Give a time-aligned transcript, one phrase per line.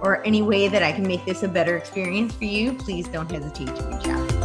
[0.00, 3.30] or any way that I can make this a better experience for you, please don't
[3.30, 4.36] hesitate to reach out.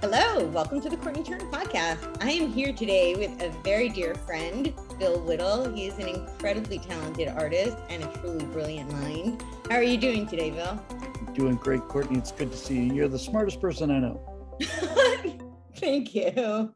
[0.00, 2.22] Hello, welcome to the Courtenay Turner podcast.
[2.22, 5.72] I am here today with a very dear friend, Bill Whittle.
[5.72, 9.42] He is an incredibly talented artist and a truly brilliant mind.
[9.70, 10.80] How are you doing today, Bill?
[11.32, 12.18] Doing great, Courtenay.
[12.18, 12.94] It's good to see you.
[12.94, 14.58] You're the smartest person I know.
[15.76, 16.72] Thank you.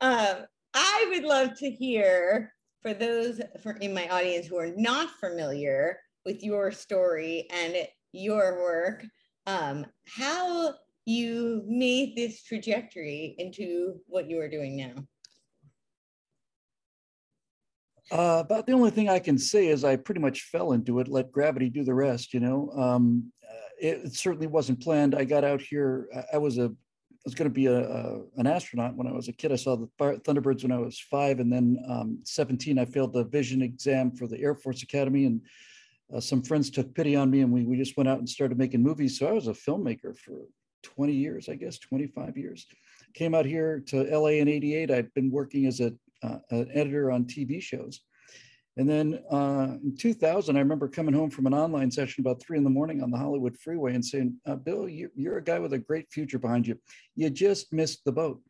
[0.00, 0.36] Um,
[0.74, 2.52] I would love to hear
[2.82, 7.76] for those for, in my audience who are not familiar with your story and
[8.12, 9.04] your work,
[9.46, 10.74] um, how
[11.06, 14.94] you made this trajectory into what you are doing now.
[18.10, 21.08] Uh, about the only thing I can say is I pretty much fell into it,
[21.08, 22.70] let gravity do the rest, you know.
[22.76, 25.14] Um, uh, it, it, certainly wasn't planned.
[25.14, 26.70] I got out here, I, I was a
[27.24, 29.50] I was going to be a, a, an astronaut when I was a kid.
[29.50, 33.24] I saw the Thunderbirds when I was five, and then um, 17, I failed the
[33.24, 35.40] vision exam for the Air Force Academy, and
[36.12, 38.58] uh, some friends took pity on me, and we we just went out and started
[38.58, 39.18] making movies.
[39.18, 40.46] So I was a filmmaker for
[40.82, 42.66] 20 years, I guess, 25 years.
[43.14, 44.90] Came out here to LA in '88.
[44.90, 48.00] I'd been working as a uh, an editor on TV shows
[48.76, 52.58] and then uh, in 2000, I remember coming home from an online session about three
[52.58, 55.60] in the morning on the Hollywood freeway and saying, uh, Bill, you, you're a guy
[55.60, 56.76] with a great future behind you.
[57.14, 58.40] You just missed the boat.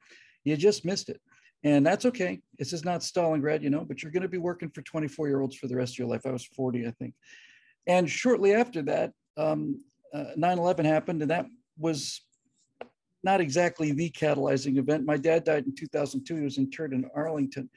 [0.44, 1.20] You just missed it.
[1.62, 2.40] And that's okay.
[2.58, 5.40] This is not Stalingrad, you know, but you're going to be working for 24 year
[5.40, 6.24] olds for the rest of your life.
[6.26, 7.14] I was 40, I think.
[7.86, 9.80] And shortly after that, um,
[10.12, 11.46] uh, 9 11 happened, and that
[11.78, 12.20] was
[13.24, 15.04] not exactly the catalyzing event.
[15.04, 16.36] My dad died in 2002.
[16.36, 17.68] He was interred in Arlington.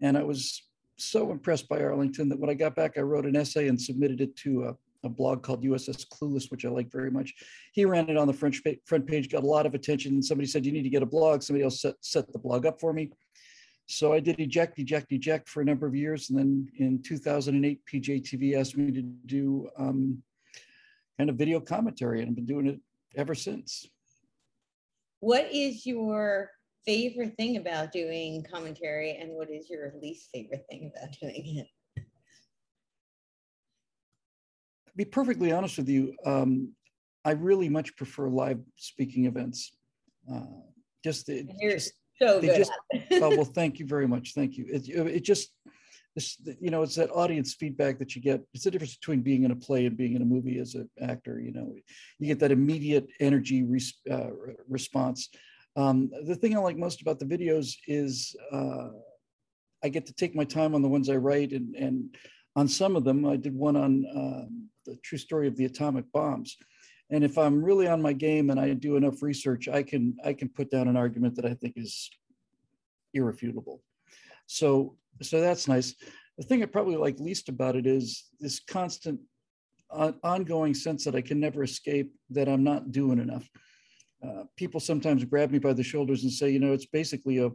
[0.00, 0.62] And I was
[0.96, 4.20] so impressed by Arlington that when I got back, I wrote an essay and submitted
[4.20, 4.76] it to a,
[5.06, 7.32] a blog called USS Clueless, which I like very much.
[7.72, 10.20] He ran it on the front page, got a lot of attention.
[10.20, 11.42] Somebody said, You need to get a blog.
[11.42, 13.12] Somebody else set, set the blog up for me.
[13.90, 16.28] So I did eject, eject, eject for a number of years.
[16.28, 20.22] And then in 2008, PJTV asked me to do um,
[21.16, 22.78] kind of video commentary, and I've been doing it
[23.16, 23.86] ever since.
[25.20, 26.50] What is your
[26.84, 32.02] favorite thing about doing commentary and what is your least favorite thing about doing it?
[34.86, 36.74] To be perfectly honest with you, um,
[37.24, 39.72] I really much prefer live speaking events.
[40.30, 40.44] Uh,
[41.02, 42.56] just, You're just, so good.
[42.56, 42.72] Just,
[43.12, 44.34] oh, well, thank you very much.
[44.34, 44.66] Thank you.
[44.68, 45.52] It, it just,
[46.14, 48.42] this, you know, it's that audience feedback that you get.
[48.54, 50.88] It's the difference between being in a play and being in a movie as an
[51.00, 51.40] actor.
[51.40, 51.74] You know,
[52.18, 54.30] you get that immediate energy res, uh,
[54.68, 55.28] response
[55.78, 58.88] um, the thing I like most about the videos is uh,
[59.84, 62.16] I get to take my time on the ones I write, and, and
[62.56, 64.46] on some of them, I did one on uh,
[64.86, 66.56] the true story of the atomic bombs.
[67.10, 70.32] And if I'm really on my game and I do enough research, I can I
[70.32, 72.10] can put down an argument that I think is
[73.14, 73.82] irrefutable.
[74.46, 75.94] So so that's nice.
[76.36, 79.20] The thing I probably like least about it is this constant
[79.90, 83.48] on, ongoing sense that I can never escape that I'm not doing enough
[84.22, 87.50] uh, people sometimes grab me by the shoulders and say, you know, it's basically a,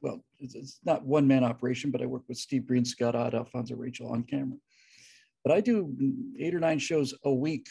[0.00, 3.34] well, it's, it's not one man operation, but I work with Steve Green, Scott Ott,
[3.34, 4.58] Alfonzo Rachel on camera.
[5.44, 5.94] But I do
[6.38, 7.68] eight or nine shows a week.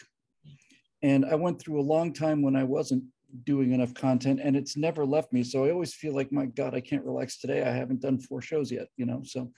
[1.02, 3.03] And I went through a long time when I wasn't
[3.44, 5.44] doing enough content and it's never left me.
[5.44, 7.63] So I always feel like, my God, I can't relax today.
[7.63, 9.22] I haven't done four shows yet, you know?
[9.24, 9.52] So,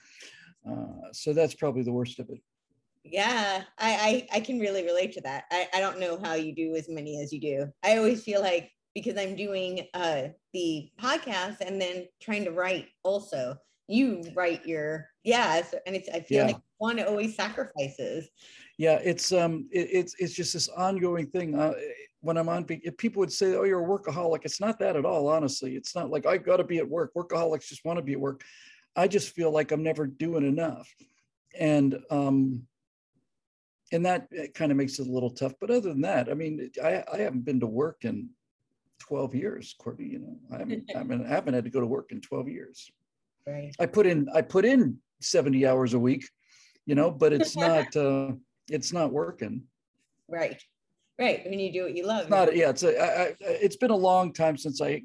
[0.68, 2.40] uh, so that's probably the worst of it
[3.04, 6.54] yeah I, I i can really relate to that I, I don't know how you
[6.54, 10.90] do as many as you do i always feel like because i'm doing uh the
[11.00, 13.56] podcast and then trying to write also
[13.88, 16.46] you write your yeah and it's i feel yeah.
[16.46, 18.28] like one always sacrifices
[18.78, 21.72] yeah it's um it, it's it's just this ongoing thing uh,
[22.20, 25.04] when i'm on if people would say oh you're a workaholic it's not that at
[25.04, 28.02] all honestly it's not like i've got to be at work workaholics just want to
[28.02, 28.42] be at work
[28.96, 30.88] i just feel like i'm never doing enough
[31.58, 32.62] and um
[33.92, 35.54] and that kind of makes it a little tough.
[35.60, 38.30] But other than that, I mean, I, I haven't been to work in
[39.00, 40.10] 12 years, Courtenay.
[40.10, 42.48] You know, I haven't, I haven't, I haven't had to go to work in 12
[42.48, 42.90] years.
[43.46, 43.74] Right.
[43.80, 46.28] I put in, I put in 70 hours a week,
[46.86, 48.32] you know, but it's not, uh,
[48.68, 49.62] it's not working.
[50.28, 50.60] Right.
[51.18, 51.44] Right.
[51.44, 52.22] When you do what you love.
[52.22, 55.02] It's not, yeah, it's a, I, I, it's been a long time since I,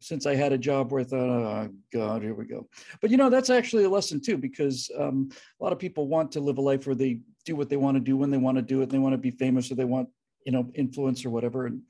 [0.00, 2.68] since I had a job where I thought, oh God, here we go.
[3.00, 6.32] But you know, that's actually a lesson too, because um, a lot of people want
[6.32, 8.58] to live a life where they do what they want to do when they want
[8.58, 8.84] to do it.
[8.84, 10.10] And They want to be famous or they want,
[10.44, 11.64] you know, influence or whatever.
[11.66, 11.80] And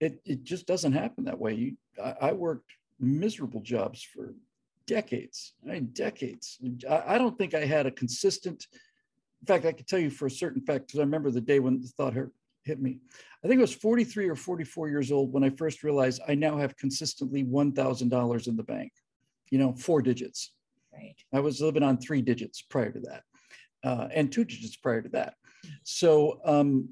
[0.00, 1.54] it, it just doesn't happen that way.
[1.54, 2.70] You, I, I worked
[3.00, 4.34] miserable jobs for
[4.86, 6.58] decades, I mean, decades.
[6.88, 8.66] I, don't think I had a consistent,
[9.40, 11.60] in fact, I can tell you for a certain fact, because I remember the day
[11.60, 12.32] when the thought hurt,
[12.64, 12.98] hit me.
[13.44, 16.58] I think I was 43 or 44 years old when I first realized I now
[16.58, 18.92] have consistently $1,000 in the bank,
[19.50, 20.52] you know, four digits.
[20.92, 21.14] Right.
[21.32, 23.22] I was living on three digits prior to that
[23.86, 25.34] uh, and two digits prior to that.
[25.84, 26.90] So um,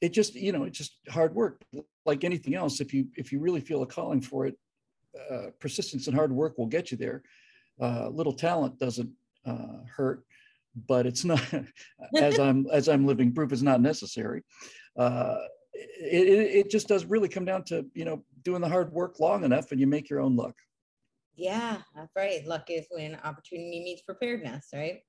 [0.00, 1.62] it just, you know, it's just hard work.
[2.06, 4.56] Like anything else, if you if you really feel a calling for it,
[5.30, 7.22] uh, persistence and hard work will get you there.
[7.80, 9.10] Uh, little talent doesn't
[9.46, 10.24] uh, hurt,
[10.86, 11.42] but it's not.
[12.16, 14.42] as I'm as I'm living proof, is not necessary.
[14.96, 15.38] Uh,
[15.74, 19.20] it, it, it just does really come down to you know doing the hard work
[19.20, 20.56] long enough, and you make your own luck.
[21.38, 22.44] Yeah, that's right.
[22.46, 25.00] Luck is when opportunity meets preparedness, right?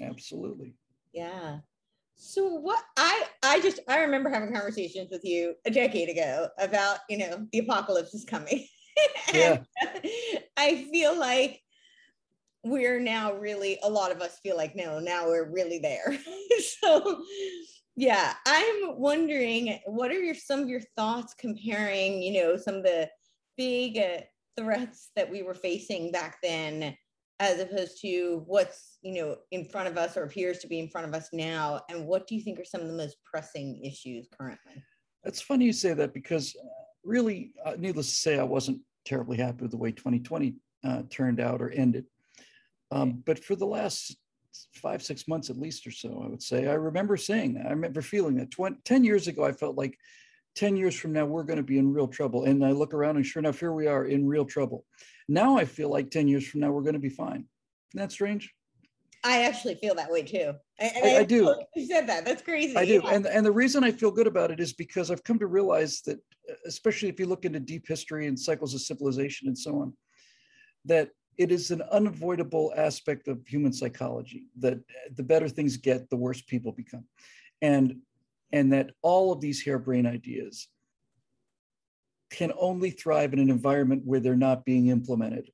[0.00, 0.74] Absolutely.
[1.12, 1.58] Yeah.
[2.16, 7.00] So what I I just I remember having conversations with you a decade ago about,
[7.10, 8.66] you know, the apocalypse is coming.
[9.34, 9.60] yeah.
[10.56, 11.60] I feel like
[12.64, 16.16] we're now really a lot of us feel like no, now we're really there.
[16.80, 17.22] so
[17.96, 22.82] yeah, I'm wondering what are your some of your thoughts comparing, you know, some of
[22.82, 23.08] the
[23.56, 24.22] big uh,
[24.56, 26.96] threats that we were facing back then
[27.40, 30.88] as opposed to what's you know in front of us or appears to be in
[30.88, 33.80] front of us now and what do you think are some of the most pressing
[33.84, 34.82] issues currently
[35.24, 39.36] it's funny you say that because uh, really uh, needless to say i wasn't terribly
[39.36, 40.54] happy with the way 2020
[40.84, 42.04] uh, turned out or ended
[42.90, 44.16] um, but for the last
[44.74, 47.70] five six months at least or so i would say i remember saying that i
[47.70, 49.98] remember feeling that 20, 10 years ago i felt like
[50.54, 52.44] 10 years from now, we're going to be in real trouble.
[52.44, 54.84] And I look around and sure enough, here we are in real trouble.
[55.28, 57.46] Now I feel like 10 years from now, we're going to be fine.
[57.92, 58.52] Isn't that strange?
[59.24, 60.52] I actually feel that way too.
[60.78, 61.54] I, I, I, do.
[61.74, 62.26] You said that.
[62.26, 62.76] That's crazy.
[62.76, 63.00] I do.
[63.02, 63.14] Yeah.
[63.14, 66.02] And, and the reason I feel good about it is because I've come to realize
[66.02, 66.18] that,
[66.66, 69.94] especially if you look into deep history and cycles of civilization and so on,
[70.84, 74.78] that it is an unavoidable aspect of human psychology that
[75.16, 77.04] the better things get, the worse people become.
[77.62, 77.96] And
[78.52, 80.68] and that all of these harebrained ideas
[82.30, 85.50] can only thrive in an environment where they're not being implemented.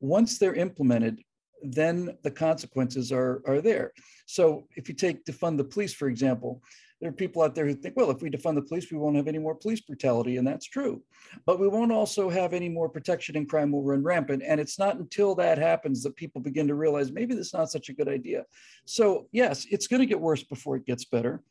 [0.00, 1.22] Once they're implemented,
[1.72, 3.92] then the consequences are, are there.
[4.26, 6.62] So if you take defund the police, for example,
[7.00, 9.16] there are people out there who think, well, if we defund the police, we won't
[9.16, 11.02] have any more police brutality, and that's true.
[11.44, 14.42] But we won't also have any more protection and crime will run rampant.
[14.42, 17.70] And it's not until that happens that people begin to realize maybe this is not
[17.70, 18.44] such a good idea.
[18.86, 21.42] So yes, it's going to get worse before it gets better.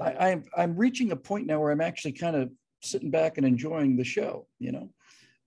[0.00, 3.46] I, I'm I'm reaching a point now where I'm actually kind of sitting back and
[3.46, 4.46] enjoying the show.
[4.58, 4.90] You know,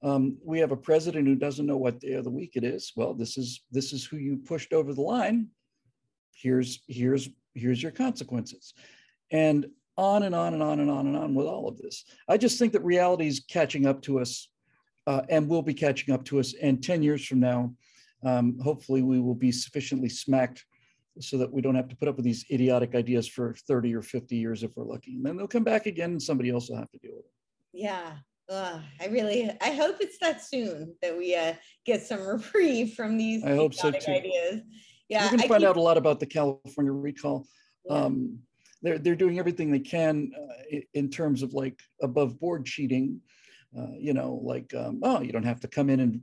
[0.01, 2.93] um, we have a president who doesn't know what day of the week it is.
[2.95, 5.47] Well, this is this is who you pushed over the line.
[6.33, 8.73] Here's here's here's your consequences,
[9.31, 9.67] and
[9.97, 12.05] on and on and on and on and on with all of this.
[12.29, 14.49] I just think that reality is catching up to us,
[15.05, 16.53] uh, and will be catching up to us.
[16.61, 17.73] And ten years from now,
[18.23, 20.65] um, hopefully, we will be sufficiently smacked
[21.19, 24.01] so that we don't have to put up with these idiotic ideas for 30 or
[24.01, 25.15] 50 years if we're lucky.
[25.15, 27.31] And then they'll come back again and somebody else will have to deal with it.
[27.73, 28.13] Yeah.
[28.49, 31.53] Uh, I really, I hope it's that soon that we uh,
[31.85, 34.11] get some reprieve from these I hope so too.
[34.11, 34.61] ideas.
[35.07, 35.69] Yeah, we're going to find keep...
[35.69, 37.47] out a lot about the California recall.
[37.85, 37.95] Yeah.
[37.95, 38.39] Um,
[38.81, 43.19] they're they're doing everything they can uh, in terms of like above board cheating.
[43.77, 46.21] Uh, you know, like um, oh, you don't have to come in and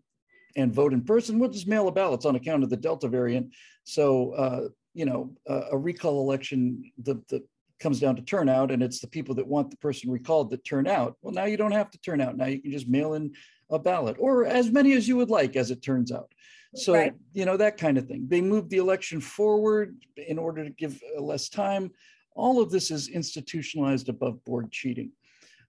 [0.57, 1.39] and vote in person.
[1.39, 3.53] We'll just mail a ballots on account of the Delta variant.
[3.85, 7.45] So uh, you know, a recall election, the, the
[7.81, 10.87] comes down to turnout and it's the people that want the person recalled that turn
[10.87, 11.17] out.
[11.23, 12.37] Well, now you don't have to turn out.
[12.37, 13.33] Now you can just mail in
[13.71, 16.33] a ballot or as many as you would like, as it turns out.
[16.75, 17.15] So, right.
[17.33, 18.27] you know, that kind of thing.
[18.29, 21.91] They moved the election forward in order to give uh, less time.
[22.35, 25.13] All of this is institutionalized above board cheating.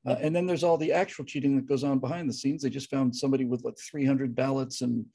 [0.05, 2.61] Uh, and then there's all the actual cheating that goes on behind the scenes.
[2.61, 5.05] They just found somebody with like 300 ballots and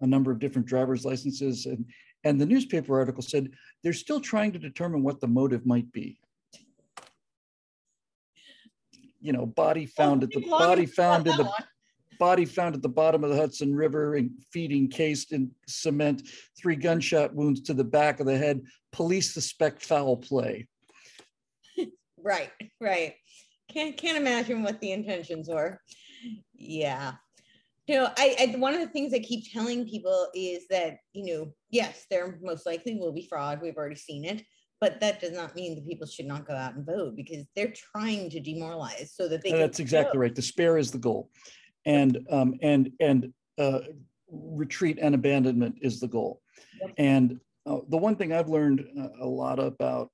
[0.00, 1.66] a number of different driver's licenses.
[1.66, 1.84] And
[2.24, 3.50] and the newspaper article said
[3.82, 6.18] they're still trying to determine what the motive might be.
[9.20, 11.50] You know, body found at the body found in the
[12.18, 16.76] body found at the bottom of the Hudson River and feet encased in cement, three
[16.76, 18.60] gunshot wounds to the back of the head.
[18.92, 20.68] Police suspect foul play.
[22.22, 22.50] Right,
[22.82, 23.14] right.
[23.72, 25.80] Can't can't imagine what the intentions were.
[26.52, 27.12] Yeah
[27.90, 31.34] you know I, I, one of the things i keep telling people is that you
[31.34, 34.44] know yes there most likely will be fraud we've already seen it
[34.80, 37.72] but that does not mean that people should not go out and vote because they're
[37.72, 40.22] trying to demoralize so that they that's exactly vote.
[40.22, 41.30] right despair is the goal
[41.86, 43.80] and um, and and uh,
[44.30, 46.40] retreat and abandonment is the goal
[46.80, 46.94] yep.
[46.98, 50.10] and uh, the one thing i've learned uh, a lot about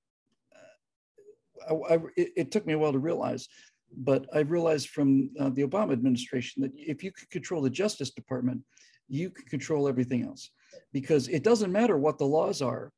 [1.68, 3.49] I, I, it, it, took me a while to realize,
[3.96, 8.11] but I realized from uh, the Obama administration that if you could control the Justice
[8.11, 8.62] Department,
[9.08, 10.50] you can control everything else
[10.92, 12.92] because it doesn't matter what the laws are.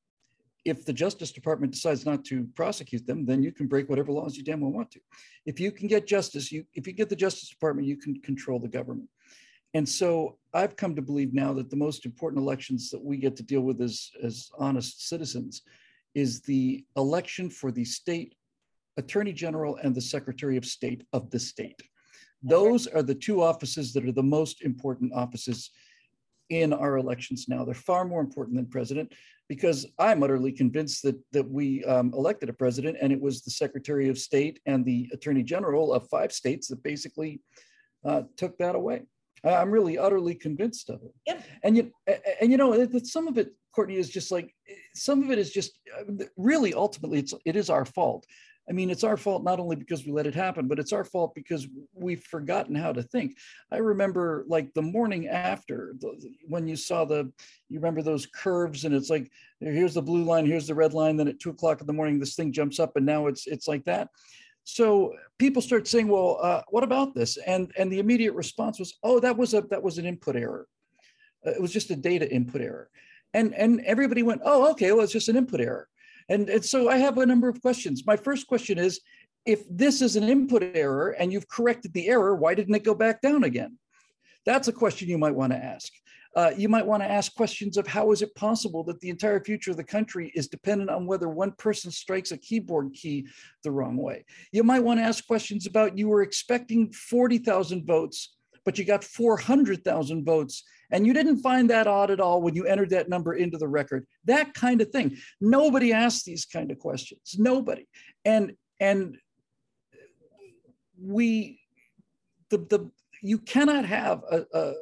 [0.69, 4.37] If the Justice Department decides not to prosecute them, then you can break whatever laws
[4.37, 5.01] you damn well want to.
[5.47, 8.59] If you can get justice, you if you get the Justice Department, you can control
[8.59, 9.09] the government.
[9.75, 13.37] And so I've come to believe now that the most important elections that we get
[13.37, 15.63] to deal with as, as honest citizens
[16.15, 18.35] is the election for the state
[18.97, 21.81] attorney general and the secretary of state of the state.
[22.43, 25.71] Those are the two offices that are the most important offices
[26.51, 27.65] in our elections now.
[27.65, 29.13] They're far more important than president
[29.49, 33.51] because I'm utterly convinced that that we um, elected a president and it was the
[33.51, 37.41] Secretary of State and the Attorney General of five states that basically
[38.05, 39.03] uh, took that away.
[39.45, 41.15] I'm really utterly convinced of it.
[41.27, 41.41] Yeah.
[41.63, 41.93] And you
[42.41, 44.55] and you know that some of it, Courtenay, is just like
[44.95, 48.27] some of it is just uh, really ultimately it's it is our fault.
[48.69, 51.05] I mean, it's our fault not only because we let it happen, but it's our
[51.05, 53.37] fault because we've forgotten how to think.
[53.73, 55.95] I remember like the morning after
[56.47, 57.33] when you saw the,
[57.69, 61.17] you remember those curves and it's like, here's the blue line, here's the red line.
[61.17, 63.69] Then at two o'clock in the morning, this thing jumps up and now it's, it's
[63.69, 64.09] like that.
[64.65, 67.39] So people start saying, well, uh, what about this?
[67.39, 70.67] And, and the immediate response was, oh, that was a, that was an input error.
[71.47, 72.91] Uh, it was just a data input error.
[73.33, 75.89] And, and everybody went, oh, okay, well, it's just an input error.
[76.29, 78.05] And, and so I have a number of questions.
[78.07, 79.01] My first question is,
[79.47, 82.95] if this is an input error and you've corrected the error, why didn't it go
[82.95, 83.79] back down again?
[84.45, 85.93] That's a question you might want to ask.
[86.37, 89.43] Uh, you might want to ask questions of how is it possible that the entire
[89.43, 93.27] future of the country is dependent on whether one person strikes a keyboard key
[93.65, 94.25] the wrong way.
[94.53, 99.03] You might want to ask questions about you were expecting 40,000 votes, but you got
[99.03, 103.35] 400,000 votes and you didn't find that odd at all when you entered that number
[103.35, 104.07] into the record.
[104.25, 105.17] That kind of thing.
[105.41, 107.37] Nobody asks these kind of questions.
[107.39, 107.87] Nobody.
[108.25, 109.19] And and
[111.01, 111.61] we
[112.51, 112.91] the the
[113.23, 114.73] you cannot have a, a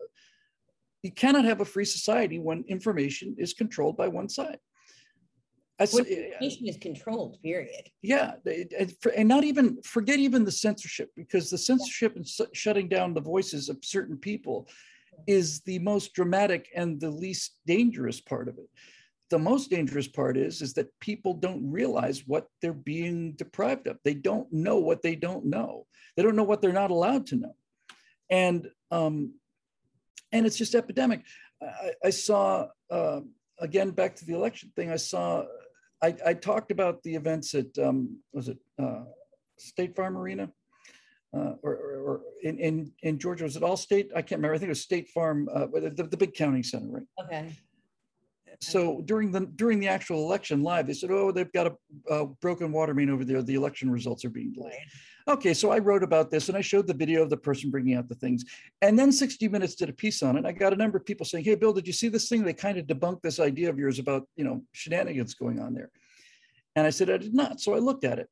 [1.02, 4.58] you cannot have a free society when information is controlled by one side.
[6.40, 7.90] information is controlled, period.
[8.02, 8.34] Yeah,
[9.16, 13.68] and not even forget even the censorship because the censorship and shutting down the voices
[13.68, 14.68] of certain people
[15.26, 18.68] is the most dramatic and the least dangerous part of it.
[19.30, 23.98] The most dangerous part is, is that people don't realize what they're being deprived of.
[24.04, 25.86] They don't know what they don't know.
[26.16, 27.54] They don't know what they're not allowed to know.
[28.30, 29.34] And um,
[30.32, 31.22] and it's just epidemic.
[31.62, 33.20] I, I saw uh,
[33.58, 34.90] again back to the election thing.
[34.90, 35.44] I saw
[36.02, 39.04] I, I talked about the events at um, was it uh,
[39.58, 40.50] State Farm Arena
[41.34, 44.10] uh, or, or, in, in, in Georgia, was it all state?
[44.14, 44.54] I can't remember.
[44.54, 47.02] I think it was State Farm, uh, the, the big county center, right?
[47.24, 47.52] Okay.
[48.60, 52.26] So during the during the actual election live, they said, "Oh, they've got a, a
[52.26, 53.42] broken water main over there.
[53.42, 54.78] The election results are being delayed."
[55.28, 57.96] Okay, so I wrote about this and I showed the video of the person bringing
[57.96, 58.44] out the things,
[58.80, 60.46] and then 60 Minutes did a piece on it.
[60.46, 62.44] I got a number of people saying, "Hey, Bill, did you see this thing?
[62.44, 65.90] They kind of debunked this idea of yours about you know shenanigans going on there."
[66.76, 68.28] And I said, "I did not." So I looked at it,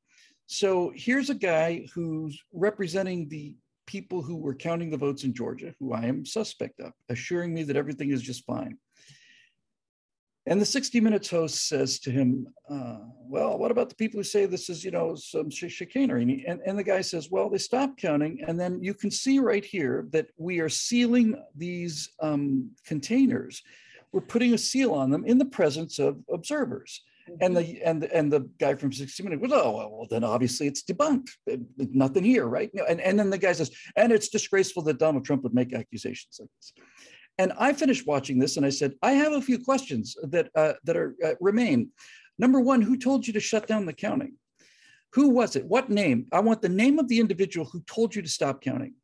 [0.46, 5.74] so here's a guy who's representing the people who were counting the votes in Georgia,
[5.78, 8.78] who I am suspect of, assuring me that everything is just fine.
[10.46, 14.24] And the 60 Minutes host says to him, uh, Well, what about the people who
[14.24, 16.44] say this is, you know, some chicanery?
[16.46, 18.44] And, and the guy says, Well, they stopped counting.
[18.46, 23.62] And then you can see right here that we are sealing these um, containers.
[24.12, 27.02] We're putting a seal on them in the presence of observers.
[27.40, 30.66] And the and and the guy from 60 Minutes was, oh well, well, then obviously
[30.66, 31.28] it's debunked.
[31.78, 32.70] Nothing here, right?
[32.88, 36.38] And and then the guy says, and it's disgraceful that Donald Trump would make accusations
[36.38, 36.72] like this.
[37.38, 40.74] And I finished watching this, and I said, I have a few questions that uh,
[40.84, 41.90] that are uh, remain.
[42.38, 44.34] Number one, who told you to shut down the counting?
[45.14, 45.64] Who was it?
[45.64, 46.26] What name?
[46.32, 48.94] I want the name of the individual who told you to stop counting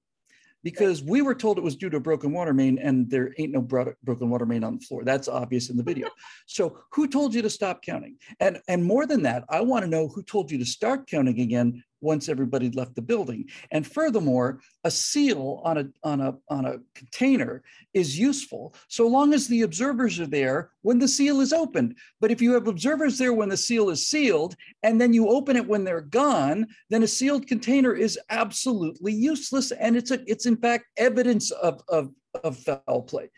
[0.63, 3.53] because we were told it was due to a broken water main and there ain't
[3.53, 5.05] no broken water main on the floor.
[5.05, 6.09] That's obvious in the video.
[6.47, 8.17] so who told you to stop counting?
[8.41, 11.41] And, and more than that, I want to know who told you to start counting
[11.41, 13.49] again once everybody left the building.
[13.71, 17.63] And furthermore, a seal on a, on a, on a container
[17.95, 21.97] is useful so long as the observers are there when the seal is opened.
[22.21, 25.57] But if you have observers there when the seal is sealed and then you open
[25.57, 29.73] it when they're gone, then a sealed container is absolutely useless.
[29.73, 32.11] And it's a, it's in fact evidence of, of,
[32.43, 33.31] of foul play.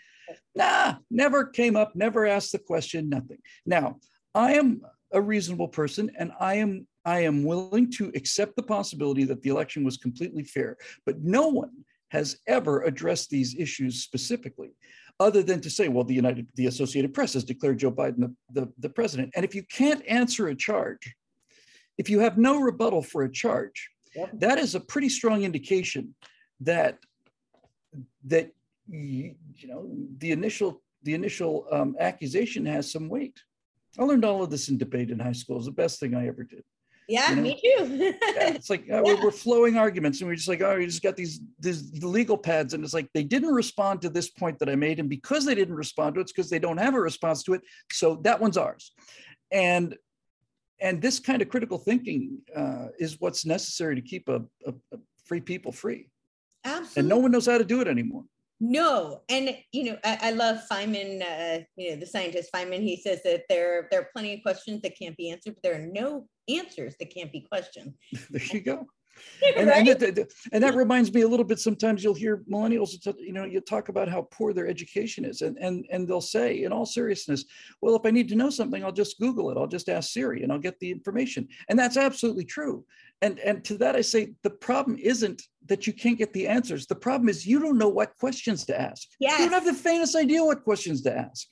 [0.54, 3.38] Nah, never came up, never asked the question, nothing.
[3.66, 3.98] Now,
[4.34, 9.24] I am a reasonable person and I am I am willing to accept the possibility
[9.24, 11.70] that the election was completely fair, but no one
[12.10, 14.70] has ever addressed these issues specifically
[15.20, 18.60] other than to say, well, the United, the Associated Press has declared Joe Biden the,
[18.60, 19.32] the, the president.
[19.34, 21.14] And if you can't answer a charge,
[21.98, 24.30] if you have no rebuttal for a charge, Yep.
[24.40, 26.14] that is a pretty strong indication
[26.60, 26.98] that
[28.24, 28.52] that
[28.88, 33.40] you, you know the initial the initial um, accusation has some weight.
[33.98, 35.56] I learned all of this in debate in high school.
[35.56, 36.62] It's the best thing I ever did.
[37.08, 37.42] Yeah, You know?
[37.42, 37.86] me too.
[37.96, 38.12] Yeah,
[38.54, 41.16] it's like uh, we're, we're flowing arguments, and we're just like, oh, you just got
[41.16, 44.76] these these legal pads, and it's like they didn't respond to this point that I
[44.76, 47.42] made, and because they didn't respond to it, it's because they don't have a response
[47.44, 47.62] to it.
[47.90, 48.92] So that one's ours,
[49.50, 49.96] and
[50.80, 54.98] and this kind of critical thinking uh, is what's necessary to keep a, a, a
[55.24, 56.08] free people free,
[56.64, 57.00] Absolutely.
[57.00, 58.24] and no one knows how to do it anymore.
[58.64, 61.20] No, and you know, I, I love Feynman.
[61.20, 62.80] Uh, you know, the scientist Feynman.
[62.80, 65.74] He says that there there are plenty of questions that can't be answered, but there
[65.74, 67.92] are no answers that can't be questioned.
[68.30, 68.86] there you go.
[69.56, 69.88] and, Right?
[69.88, 73.44] and, that, and that reminds me a little bit sometimes you'll hear millennials you know
[73.44, 76.86] you talk about how poor their education is and and and they'll say in all
[76.86, 77.44] seriousness
[77.80, 79.56] well if i need to know something i'll just google it.
[79.56, 81.48] I'll just ask siri and i'll get the information.
[81.68, 82.84] And that's absolutely true.
[83.20, 86.86] And and to that i say the problem isn't that you can't get the answers.
[86.86, 89.08] The problem is you don't know what questions to ask.
[89.38, 91.46] You don't have the faintest idea what questions to ask.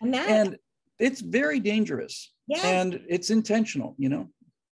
[0.00, 0.58] And that, and
[0.98, 2.32] it's very dangerous.
[2.46, 4.28] Yes, and it's intentional you know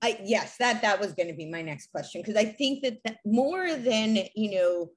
[0.03, 2.99] I, yes, that that was going to be my next question because I think that,
[3.05, 4.91] that more than you know,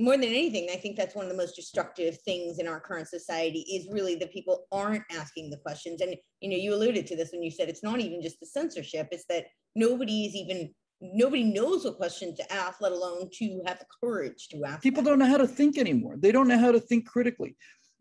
[0.00, 3.08] more than anything, I think that's one of the most destructive things in our current
[3.08, 6.00] society is really that people aren't asking the questions.
[6.00, 8.46] And you know, you alluded to this when you said it's not even just the
[8.46, 13.62] censorship; it's that nobody is even nobody knows what question to ask, let alone to
[13.66, 14.82] have the courage to ask.
[14.82, 15.12] people them.
[15.12, 17.56] don't know how to think anymore they don't know how to think critically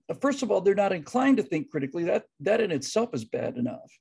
[0.09, 3.25] Uh, first of all they're not inclined to think critically that that in itself is
[3.25, 3.91] bad enough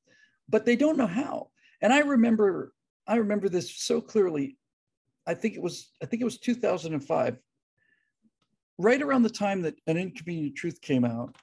[0.48, 1.48] but they don't know how
[1.82, 2.72] and i remember
[3.06, 4.56] i remember this so clearly.
[5.26, 7.36] I think it was i think it was 2005
[8.78, 11.36] right around the time that an inconvenient truth came out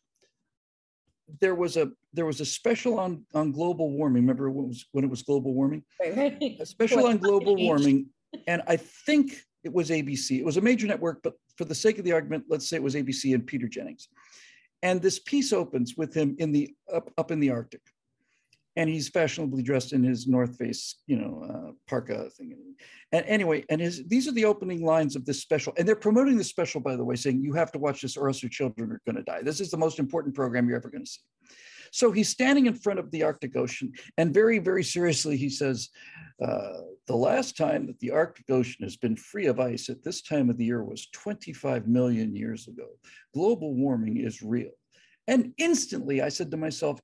[1.39, 4.23] there was a there was a special on on global warming.
[4.23, 5.83] Remember when it was when it was global warming?
[5.99, 8.07] Right, a special on global warming,
[8.47, 10.39] and I think it was ABC.
[10.39, 12.83] It was a major network, but for the sake of the argument, let's say it
[12.83, 14.07] was ABC and Peter Jennings.
[14.81, 17.81] And this piece opens with him in the up up in the Arctic,
[18.79, 22.55] and he's fashionably dressed in his North Face, you know, uh, parka thing.
[23.11, 26.37] And anyway, and his these are the opening lines of this special, and they're promoting
[26.37, 28.89] this special, by the way, saying you have to watch this or else your children
[28.93, 29.41] are going to die.
[29.41, 31.19] This is the most important program you're ever going to see.
[31.91, 35.89] So he's standing in front of the Arctic Ocean, and very, very seriously, he says,
[36.41, 40.21] uh, The last time that the Arctic Ocean has been free of ice at this
[40.21, 42.87] time of the year was 25 million years ago.
[43.33, 44.71] Global warming is real.
[45.29, 46.99] And instantly, I said to myself,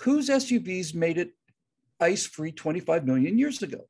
[0.00, 1.32] Whose SUVs made it
[2.00, 3.86] ice free 25 million years ago?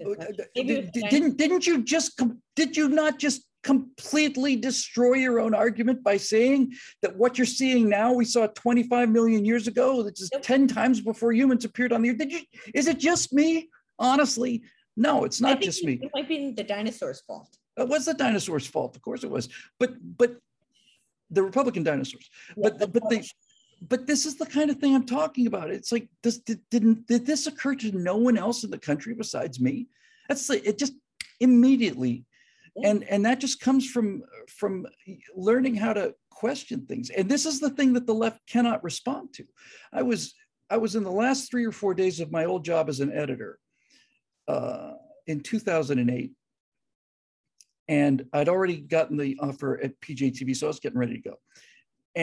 [0.00, 0.16] Uh, did- was
[0.54, 1.10] did- China.
[1.10, 2.20] Didn't, didn't you just,
[2.54, 7.88] did you not just completely destroy your own argument by saying that what you're seeing
[7.88, 10.42] now, we saw 25 million years ago, that's just Nope.
[10.42, 12.18] 10 times before humans appeared on the earth?
[12.18, 12.40] Did you,
[12.72, 13.68] is it just me?
[13.98, 14.62] Honestly,
[14.96, 15.98] no, it's not just me.
[16.00, 17.48] It might be the dinosaurs' fault.
[17.76, 19.48] It was the dinosaurs' fault, of course it was,
[19.80, 20.36] but, but
[21.30, 22.30] the Republican dinosaurs.
[22.56, 23.28] Yeah, But, the- but the.
[23.80, 25.70] But this is the kind of thing I'm talking about.
[25.70, 29.14] It's like, this, did, didn't, did this occur to no one else in the country
[29.14, 29.86] besides me?
[30.28, 30.94] That's like, it just
[31.40, 32.24] immediately,
[32.84, 34.86] and, and that just comes from, from
[35.34, 37.10] learning how to question things.
[37.10, 39.44] And this is the thing that the left cannot respond to.
[39.92, 40.34] I was,
[40.70, 43.12] I was in the last three or four days of my old job as an
[43.12, 43.58] editor
[44.48, 44.92] uh,
[45.26, 46.32] in 2008.
[47.88, 51.36] And I'd already gotten the offer at PJTV, so I was getting ready to go.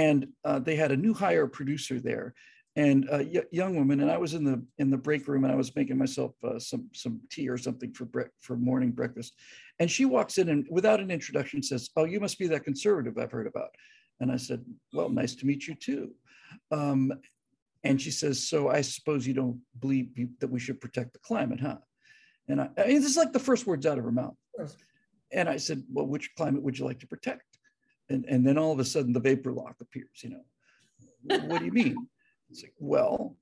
[0.03, 2.27] And uh, they had a new hire producer there,
[2.75, 4.01] and a y- young woman.
[4.01, 6.60] And I was in the in the break room, and I was making myself uh,
[6.60, 9.31] some some tea or something for bre- for morning breakfast.
[9.79, 13.17] And she walks in and, without an introduction, says, "Oh, you must be that conservative
[13.17, 13.71] I've heard about."
[14.19, 14.62] And I said,
[14.95, 16.12] "Well, nice to meet you too."
[16.71, 17.01] Um,
[17.84, 21.19] and she says, "So I suppose you don't believe you- that we should protect the
[21.19, 21.77] climate, huh?"
[22.49, 24.36] And I, I mean, this is like the first words out of her mouth.
[24.60, 24.75] Of.
[25.31, 27.54] And I said, well, which climate would you like to protect?
[28.09, 31.65] And, and then all of a sudden the vapor lock appears, you know, what do
[31.65, 31.95] you mean?
[32.51, 33.35] It's like, well,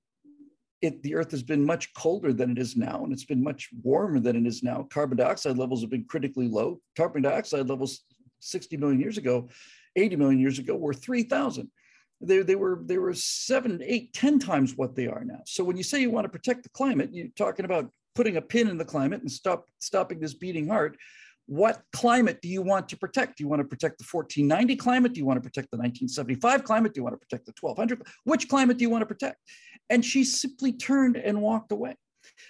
[0.81, 3.69] it, the earth has been much colder than it is now, and it's been much
[3.83, 4.87] warmer than it is now.
[4.89, 6.79] Carbon dioxide levels have been critically low.
[6.95, 8.05] Carbon dioxide levels
[8.39, 9.49] 60 million years ago,
[9.97, 11.69] 80 million years ago were 3,000.
[12.21, 15.41] They, they were they were seven, eight, ten times what they are now.
[15.45, 18.41] So when you say you want to protect the climate, you're talking about putting a
[18.41, 20.97] pin in the climate and stop stopping this beating heart
[21.45, 23.37] what climate do you want to protect?
[23.37, 25.13] Do you want to protect the 1490 climate?
[25.13, 26.93] Do you want to protect the 1975 climate?
[26.93, 28.07] Do you want to protect the 1200?
[28.23, 29.37] Which climate do you want to protect?
[29.89, 31.95] And she simply turned and walked away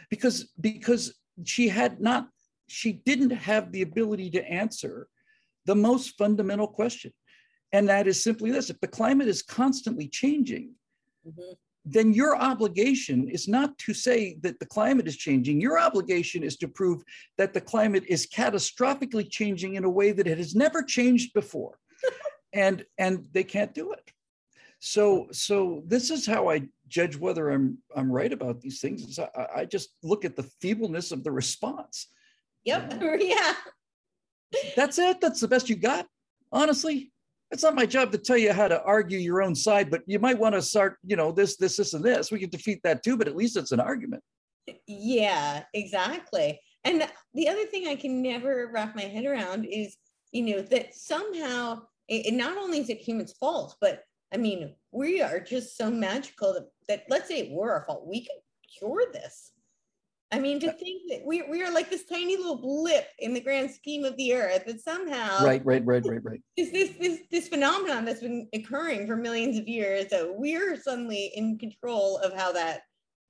[0.09, 2.27] because, because she had not,
[2.67, 5.07] she didn't have the ability to answer
[5.65, 7.11] the most fundamental question.
[7.71, 10.75] And that is simply this if the climate is constantly changing,
[11.25, 11.57] Mhm.
[11.85, 15.59] Then your obligation is not to say that the climate is changing.
[15.59, 17.03] Your obligation is to prove
[17.37, 21.77] that the climate is catastrophically changing in a way that it has never changed before.
[22.53, 24.11] and and they can't do it.
[24.79, 29.03] So so this is how I judge whether I'm I'm right about these things.
[29.03, 32.07] Is I, I just look at the feebleness of the response.
[32.65, 33.01] Yep.
[33.19, 33.53] yeah.
[34.75, 35.19] That's it.
[35.19, 36.05] That's the best you got.
[36.51, 37.12] Honestly,
[37.53, 40.17] it's not my job to tell you how to argue your own side, but you
[40.17, 42.31] might want to start, you know, this, this, this, and this.
[42.31, 44.23] We can defeat that too, but at least it's an argument.
[44.87, 46.59] Yeah, exactly.
[46.83, 49.95] And the other thing I can never wrap my head around is,
[50.31, 55.21] you know, that somehow it, not only is it humans' fault, but I mean, we
[55.21, 58.41] are just so magical that, that let's say it were our fault, we could
[58.79, 59.51] cure this.
[60.33, 63.39] I mean, to think that we, we are like this tiny little blip in the
[63.39, 66.41] grand scheme of the earth that somehow right, right, right, right, right.
[66.57, 71.31] Is this this this phenomenon that's been occurring for millions of years that we're suddenly
[71.35, 72.81] in control of how that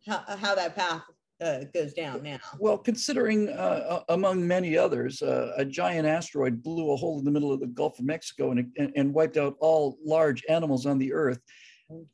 [0.07, 1.01] how, how that path
[1.41, 2.37] uh, goes down now.
[2.57, 7.31] Well, considering uh, among many others, uh, a giant asteroid blew a hole in the
[7.31, 10.97] middle of the Gulf of Mexico and, and, and wiped out all large animals on
[10.97, 11.41] the Earth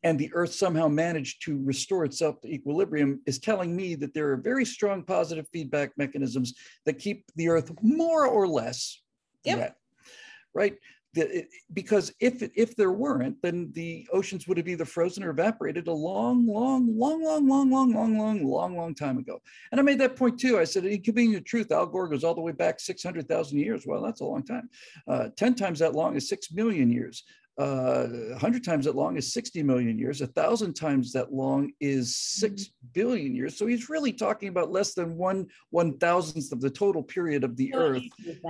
[0.03, 4.31] and the earth somehow managed to restore itself to equilibrium is telling me that there
[4.31, 6.53] are very strong positive feedback mechanisms
[6.85, 9.01] that keep the earth more or less
[9.43, 9.57] yep.
[9.59, 9.75] wet
[10.53, 10.75] right?
[11.15, 15.87] The, because if if there weren't then the oceans would have either frozen or evaporated
[15.87, 19.41] a long long long long long long long long long long time ago.
[19.71, 20.59] And i made that point too.
[20.59, 23.87] I said inconvenient truth al gore goes all the way back 600000 years.
[23.87, 24.69] Well that's a long time.
[25.07, 27.23] Uh, 10 times that long is 6 million years
[27.59, 30.21] uh, 100 times that long is 60 million years.
[30.21, 33.35] A thousand times that long is six mm-hmm.
[33.35, 33.57] years.
[33.57, 37.57] So he's really talking about less than one one thousandth of the total period of
[37.57, 38.03] the Earth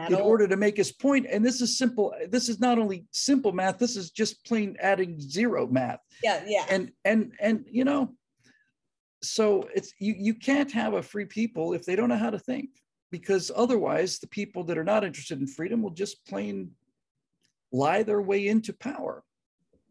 [0.07, 1.25] in order to make his point.
[1.27, 2.13] And this is simple.
[2.29, 3.79] This is not only simple math.
[3.79, 6.01] This is just plain adding zero math.
[6.23, 6.65] Yeah, yeah.
[6.69, 8.13] And and and you know,
[9.23, 12.39] so it's you you can't have a free people if they don't know how to
[12.39, 12.69] think
[13.11, 16.69] because otherwise the people that are not interested in freedom will just plain
[17.71, 19.23] lie their way into power.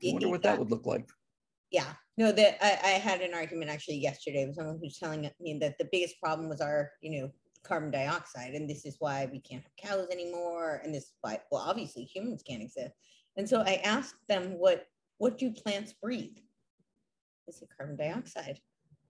[0.05, 1.09] I wonder what that would look like.
[1.71, 5.59] Yeah, no, that I, I had an argument actually yesterday with someone who's telling me
[5.61, 7.31] that the biggest problem was our, you know,
[7.63, 11.39] carbon dioxide, and this is why we can't have cows anymore, and this is why,
[11.51, 12.95] well, obviously humans can't exist.
[13.37, 14.87] And so I asked them, what
[15.19, 16.39] what do plants breathe?
[17.49, 18.61] It's carbon dioxide.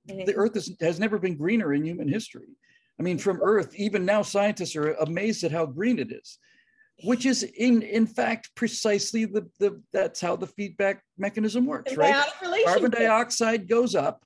[0.08, 2.56] And the Earth is, has never been greener in human history.
[2.98, 6.38] I mean, from Earth, even now scientists are amazed at how green it is
[7.04, 12.26] which is in in fact precisely the, the that's how the feedback mechanism works right?
[12.64, 14.24] carbon dioxide goes up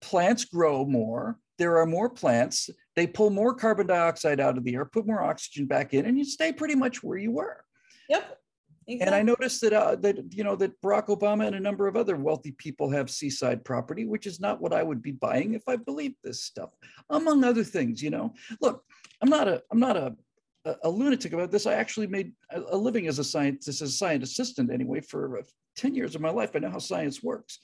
[0.00, 4.74] plants grow more there are more plants they pull more carbon dioxide out of the
[4.74, 7.64] air put more oxygen back in and you stay pretty much where you were.
[8.08, 8.38] Yep
[8.86, 9.06] exactly.
[9.06, 11.96] and i noticed that uh, that you know that barack obama and a number of
[11.96, 15.62] other wealthy people have seaside property which is not what i would be buying if
[15.68, 16.70] i believed this stuff
[17.10, 18.32] among other things you know.
[18.60, 18.84] Look
[19.22, 20.14] i'm not a i'm not a
[20.64, 21.66] a, a lunatic about this.
[21.66, 25.38] I actually made a, a, living as a scientist, as a science assistant anyway, for
[25.38, 25.42] uh,
[25.76, 26.52] 10 years of my life.
[26.54, 27.58] I know how science works.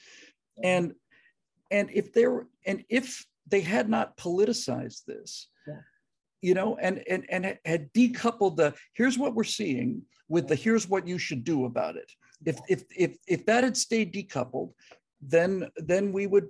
[0.62, 0.94] And
[1.70, 5.74] and if there and if they had not politicized this, yeah.
[6.42, 10.88] you know, and and and had decoupled the here's what we're seeing with the here's
[10.88, 12.10] what you should do about it.
[12.44, 14.72] If if if if that had stayed decoupled,
[15.22, 16.48] then then we would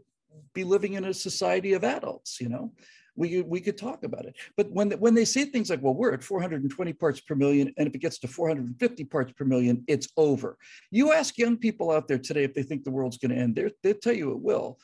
[0.54, 2.72] be living in a society of adults, you know
[3.20, 4.35] we, we could talk about it.
[4.56, 7.87] But when, when they say things like, well, we're at 420 parts per million, and
[7.87, 10.56] if it gets to 450 parts per million, it's over.
[10.90, 13.61] You ask young people out there today if they think the world's going to end,
[13.83, 14.78] they'll tell you it will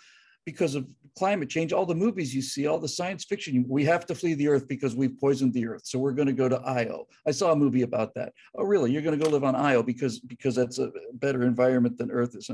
[0.45, 0.87] because of
[1.19, 1.73] climate change.
[1.73, 4.69] All the movies you see, all the science fiction, we have to flee the earth
[4.69, 5.87] because we've poisoned the earth.
[5.87, 7.07] So we're going to go to Io.
[7.27, 8.35] I saw a movie about that.
[8.55, 8.93] Oh, really?
[8.93, 12.37] You're going to go live on Io because because that's a better environment than Earth
[12.37, 12.51] is.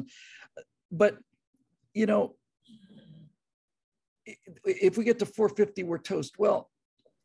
[0.92, 1.18] But
[1.92, 2.36] you know,
[4.64, 6.38] if we get to 450, we're toast.
[6.38, 6.70] Well,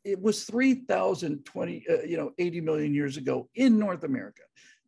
[0.04, 4.44] it was 3,020, uh, you know, 80 million years ago in North America,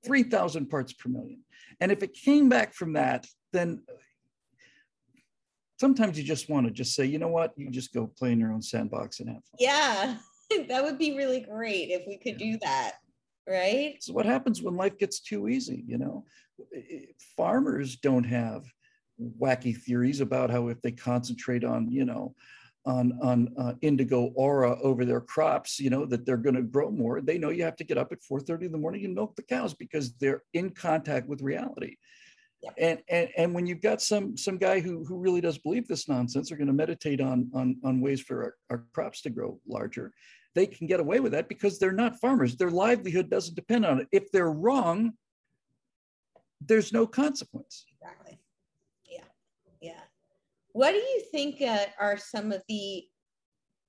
[0.06, 1.44] 3,000 parts per million.
[1.80, 3.82] And if it came back from that, then
[5.80, 8.40] sometimes you just want to just say, you know what, you just go play in
[8.40, 9.58] your own sandbox and have fun.
[9.60, 10.18] Yeah,
[10.68, 12.94] that would be really great if we could do that,
[13.48, 13.96] right?
[14.00, 16.26] So what happens when life gets too easy, you know?
[17.38, 18.66] Farmers don't have
[19.40, 22.36] wacky theories about how if they concentrate on, you know,
[22.86, 26.90] on on uh, indigo aura over their crops, you know, that they're going to grow
[26.90, 27.22] more.
[27.22, 29.44] They know you have to get up at 4:30 in the morning and milk the
[29.44, 31.98] cows because they're in contact with reality.
[32.62, 32.72] Yeah.
[32.78, 36.08] And, and and when you've got some some guy who who really does believe this
[36.10, 39.60] nonsense, are going to meditate on on on ways for our, our crops to grow
[39.68, 40.14] larger.
[40.56, 42.58] They can get away with that because they're not farmers.
[42.58, 44.08] Their livelihood doesn't depend on it.
[44.12, 45.14] If they're wrong,
[46.60, 47.86] there's no consequence.
[48.02, 48.29] Exactly.
[50.80, 53.04] What do you think uh, are some of the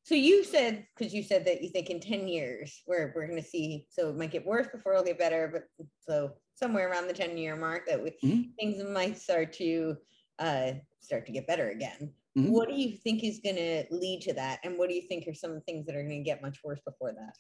[0.03, 3.41] so you said because you said that you think in 10 years we're, we're going
[3.41, 7.07] to see so it might get worse before it'll get better but so somewhere around
[7.07, 8.43] the 10 year mark that we, mm-hmm.
[8.59, 9.97] things might start to
[10.41, 12.51] uh, start to get better again mm-hmm.
[12.51, 15.29] what do you think is going to lead to that and what do you think
[15.29, 17.37] are some of the things that are going to get much worse before that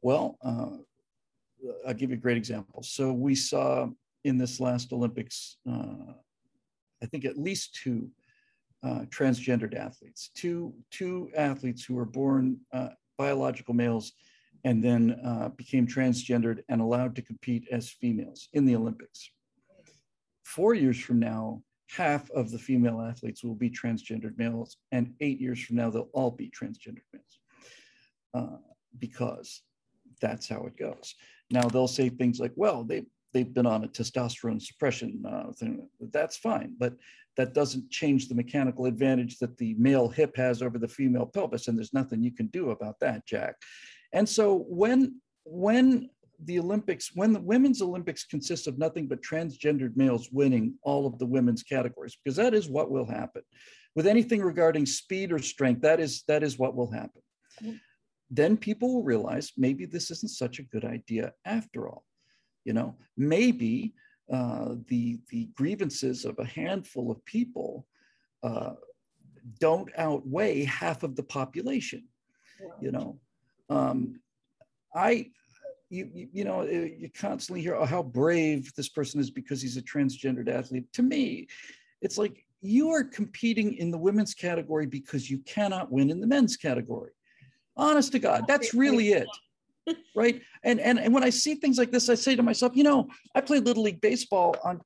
[0.00, 0.78] well uh,
[1.86, 3.86] i'll give you a great example so we saw
[4.24, 6.14] in this last olympics uh,
[7.02, 8.08] i think at least two
[8.82, 12.88] uh, transgendered athletes, two, two athletes who were born uh,
[13.18, 14.12] biological males
[14.64, 19.30] and then uh, became transgendered and allowed to compete as females in the Olympics.
[20.44, 25.40] Four years from now, half of the female athletes will be transgendered males, and eight
[25.40, 27.38] years from now, they'll all be transgendered males
[28.34, 28.56] uh,
[28.98, 29.62] because
[30.20, 31.14] that's how it goes.
[31.50, 35.88] Now, they'll say things like, well, they, they've been on a testosterone suppression uh, thing.
[36.12, 36.94] That's fine, but
[37.40, 41.68] that doesn't change the mechanical advantage that the male hip has over the female pelvis,
[41.68, 43.56] and there's nothing you can do about that, Jack.
[44.12, 46.10] And so when when
[46.44, 51.18] the Olympics, when the women's Olympics consist of nothing but transgendered males winning all of
[51.18, 53.42] the women's categories, because that is what will happen.
[53.96, 57.22] With anything regarding speed or strength, that is that is what will happen.
[57.62, 57.76] Mm-hmm.
[58.30, 62.04] Then people will realize maybe this isn't such a good idea after all.
[62.64, 63.94] You know, maybe
[64.32, 67.86] uh, the, the grievances of a handful of people
[68.42, 68.72] uh,
[69.58, 72.04] don't outweigh half of the population.
[72.80, 73.18] You know,
[73.70, 74.20] um,
[74.94, 75.30] I,
[75.88, 79.76] you, you, know, uh, you constantly hear oh, how brave this person is because he's
[79.76, 80.92] a transgendered athlete.
[80.92, 81.48] To me,
[82.02, 86.26] it's like you are competing in the women's category because you cannot win in the
[86.26, 87.12] men's category.
[87.76, 89.28] Honest to God, that's really it
[90.14, 90.40] right?
[90.62, 93.08] And, and and when I see things like this, I say to myself, you know,
[93.34, 94.80] I played little league baseball on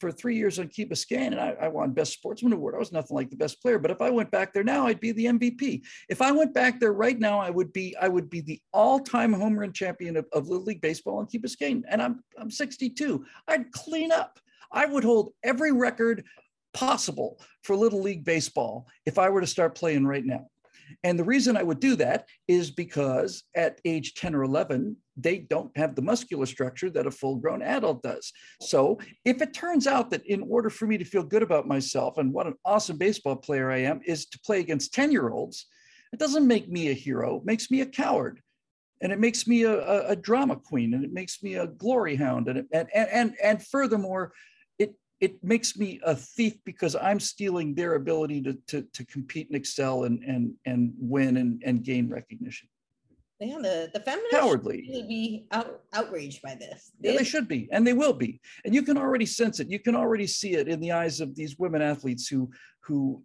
[0.00, 2.74] for three years on Key Biscayne, and I, I, won Best Sportsman Award.
[2.74, 4.98] I was nothing like the best player, but if I went back there now, I'd
[4.98, 5.82] be the MVP.
[6.08, 9.32] If I went back there right now, I would be I would be the all-time
[9.32, 13.24] home run champion of, of Little League Baseball on Key Biscayne, and I'm I'm 62.
[13.46, 14.40] I'd clean up.
[14.72, 16.24] I would hold every record
[16.72, 20.46] possible for Little League Baseball if I were to start playing right now.
[21.04, 25.38] And the reason I would do that is because at age 10 or 11, they
[25.38, 28.32] don't have the muscular structure that a full grown adult does.
[28.60, 32.18] So if it turns out that in order for me to feel good about myself
[32.18, 35.66] and what an awesome baseball player I am is to play against 10 year olds,
[36.12, 38.40] it doesn't make me a hero, it makes me a coward.
[39.02, 42.16] And it makes me a, a, a drama queen and it makes me a glory
[42.16, 42.48] hound.
[42.48, 44.32] And, and, and, and furthermore,
[45.20, 49.56] it makes me a thief because I'm stealing their ability to, to, to compete and
[49.56, 52.68] excel and, and, and win and, and gain recognition.
[53.38, 56.92] Yeah, the, the feminists cowardly should be out, outraged by this.
[57.00, 58.38] Yeah, they should be, and they will be.
[58.66, 59.70] And you can already sense it.
[59.70, 63.22] You can already see it in the eyes of these women athletes who who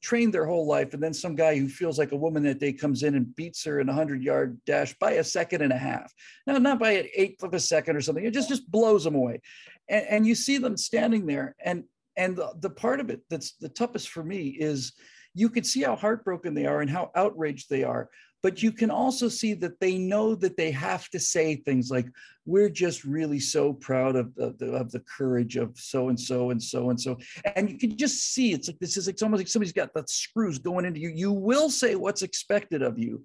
[0.00, 2.72] trained their whole life, and then some guy who feels like a woman that day
[2.72, 5.78] comes in and beats her in a hundred yard dash by a second and a
[5.78, 6.12] half.
[6.46, 8.24] Now, not by an eighth of a second or something.
[8.24, 9.40] It just just blows them away
[9.88, 11.84] and, and you see them standing there and
[12.16, 14.92] and the, the part of it that's the toughest for me is
[15.34, 18.08] you can see how heartbroken they are and how outraged they are
[18.42, 22.06] but you can also see that they know that they have to say things like
[22.44, 26.62] we're just really so proud of the, of the courage of so and so and
[26.62, 27.18] so and so
[27.56, 30.04] and you can just see it's like this is it's almost like somebody's got the
[30.06, 33.24] screws going into you you will say what's expected of you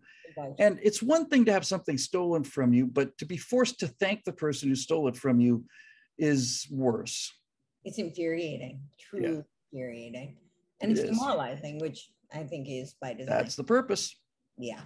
[0.60, 3.88] and it's one thing to have something stolen from you but to be forced to
[3.88, 5.63] thank the person who stole it from you
[6.21, 7.34] is worse.
[7.84, 9.41] It's infuriating, truly yeah.
[9.74, 10.38] infuriating.
[10.80, 11.17] And it it's is.
[11.17, 13.38] demoralizing, which I think is by design.
[13.38, 14.15] That's the purpose.
[14.58, 14.82] Yeah.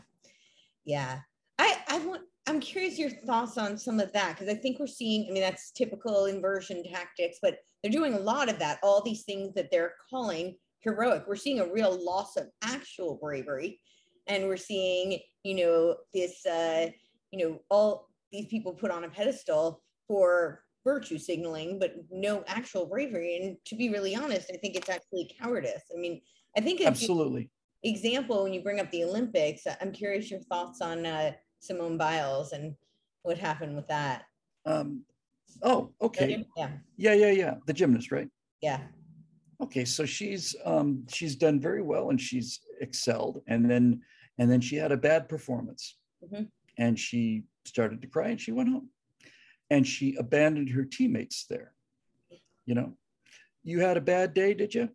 [0.85, 1.19] Yeah.
[1.57, 4.87] I, I want I'm curious your thoughts on some of that because I think we're
[4.87, 9.01] seeing, I mean, that's typical inversion tactics, but they're doing a lot of that, all
[9.01, 11.23] these things that they're calling heroic.
[11.27, 13.79] We're seeing a real loss of actual bravery.
[14.27, 16.89] And we're seeing, you know, this, uh,
[17.31, 22.85] you know, all these people put on a pedestal for virtue signaling, but no actual
[22.85, 23.37] bravery.
[23.37, 25.83] And to be really honest, I think it's actually cowardice.
[25.95, 26.21] I mean,
[26.55, 27.49] I think absolutely
[27.83, 29.63] example when you bring up the Olympics.
[29.81, 32.75] I'm curious your thoughts on uh, Simone Biles and
[33.23, 34.23] what happened with that.
[34.65, 35.03] Um,
[35.63, 36.45] oh, okay.
[36.57, 36.69] Yeah.
[36.97, 37.53] Yeah, yeah, yeah.
[37.67, 38.29] The gymnast, right?
[38.61, 38.81] Yeah.
[39.61, 44.01] Okay, so she's um, she's done very well and she's excelled, and then
[44.37, 46.43] and then she had a bad performance, mm-hmm.
[46.77, 48.89] and she started to cry and she went home
[49.69, 51.73] and she abandoned her teammates there.
[52.65, 52.93] You know,
[53.63, 54.89] you had a bad day, did you?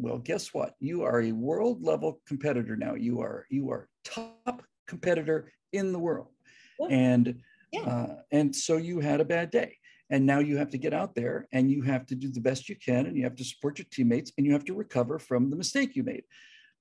[0.00, 0.74] Well, guess what?
[0.80, 2.94] You are a world level competitor now.
[2.94, 6.28] You are you are top competitor in the world,
[6.88, 7.80] and yeah.
[7.80, 9.76] uh, and so you had a bad day.
[10.12, 12.68] And now you have to get out there and you have to do the best
[12.68, 15.50] you can and you have to support your teammates and you have to recover from
[15.50, 16.24] the mistake you made.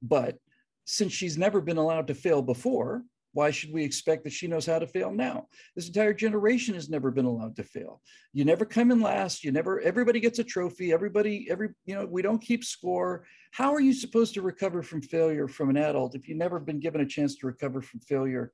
[0.02, 0.40] But
[0.86, 4.65] since she's never been allowed to fail before, why should we expect that she knows
[4.65, 5.48] how to fail now?
[5.76, 8.02] This entire generation has never been allowed to fail.
[8.34, 9.44] You never come in last.
[9.44, 10.92] You never, everybody gets a trophy.
[10.92, 13.26] Everybody, every, you know, we don't keep score.
[13.52, 16.80] How are you supposed to recover from failure from an adult if you've never been
[16.80, 18.52] given a chance to recover from failure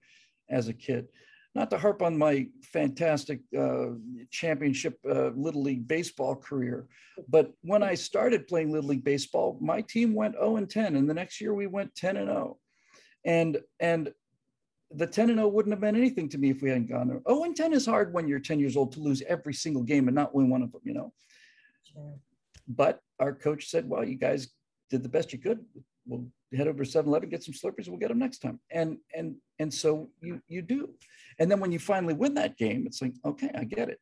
[0.49, 1.07] as a kid?
[1.53, 3.91] Not to harp on my fantastic uh,
[4.29, 6.87] championship uh, Little League baseball career,
[7.29, 11.09] but when I started playing Little League baseball, my team went 0 and 10, and
[11.09, 12.57] the next year we went 10 and 0.
[13.23, 14.11] And, and
[14.91, 17.21] the 10 and 0 wouldn't have been anything to me if we hadn't gone there.
[17.27, 20.07] 0 and 10 is hard when you're 10 years old to lose every single game
[20.07, 21.11] and not win one of them, you know.
[21.83, 22.13] Sure.
[22.67, 24.47] But our coach said, well, you guys
[24.89, 25.65] did the best you could.
[26.07, 28.59] We'll head over to 7-Eleven, get some Slurpees, we'll get them next time.
[28.71, 30.93] And and and so you you do.
[31.39, 33.99] And then when you finally win that game, it's like, okay, I get it.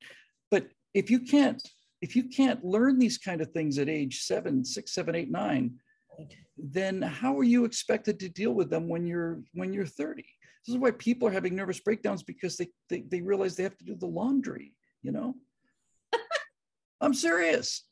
[0.52, 1.62] But if you can't,
[2.02, 5.80] if you can't learn these kind of things at age seven, six, seven, eight, nine,
[6.58, 10.26] then how are you expected to deal with them when you're when you're 30?
[10.66, 13.78] This is why people are having nervous breakdowns because they, they, they realize they have
[13.78, 15.36] to do the laundry, you know?
[17.02, 17.84] I'm serious.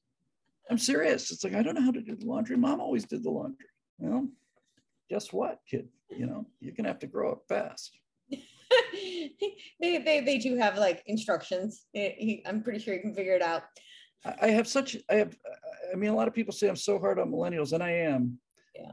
[0.70, 1.32] I'm serious.
[1.32, 2.56] It's like, I don't know how to do the laundry.
[2.56, 3.68] Mom always did the laundry.
[4.00, 4.28] Well,
[5.10, 5.90] guess what, kid?
[6.10, 7.98] You know, you're going to have to grow up fast.
[8.30, 9.32] they,
[9.80, 11.88] they, they do have like instructions.
[11.92, 13.64] He, I'm pretty sure you can figure it out.
[14.42, 15.36] I have such, I have,
[15.92, 18.40] I mean, a lot of people say I'm so hard on millennials, and I am.
[18.76, 18.92] Yeah.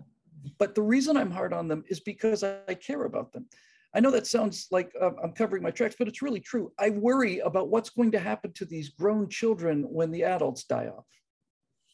[0.58, 3.46] But the reason I'm hard on them is because I care about them.
[3.94, 6.70] I know that sounds like uh, I'm covering my tracks, but it's really true.
[6.78, 10.88] I worry about what's going to happen to these grown children when the adults die
[10.88, 11.06] off.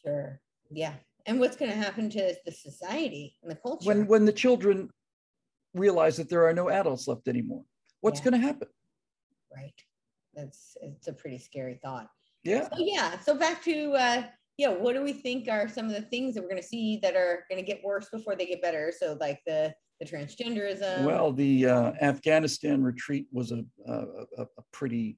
[0.03, 0.41] Sure.
[0.69, 0.93] Yeah.
[1.25, 3.87] And what's going to happen to the society and the culture?
[3.87, 4.89] When when the children
[5.73, 7.63] realize that there are no adults left anymore,
[8.01, 8.25] what's yeah.
[8.25, 8.67] going to happen?
[9.55, 9.73] Right.
[10.33, 12.07] That's it's a pretty scary thought.
[12.43, 12.67] Yeah.
[12.69, 13.19] So, yeah.
[13.19, 14.23] So back to uh,
[14.57, 16.99] yeah, what do we think are some of the things that we're going to see
[17.01, 18.93] that are going to get worse before they get better?
[18.97, 21.03] So like the the transgenderism?
[21.05, 24.05] Well, the uh, Afghanistan retreat was a, a,
[24.41, 25.17] a pretty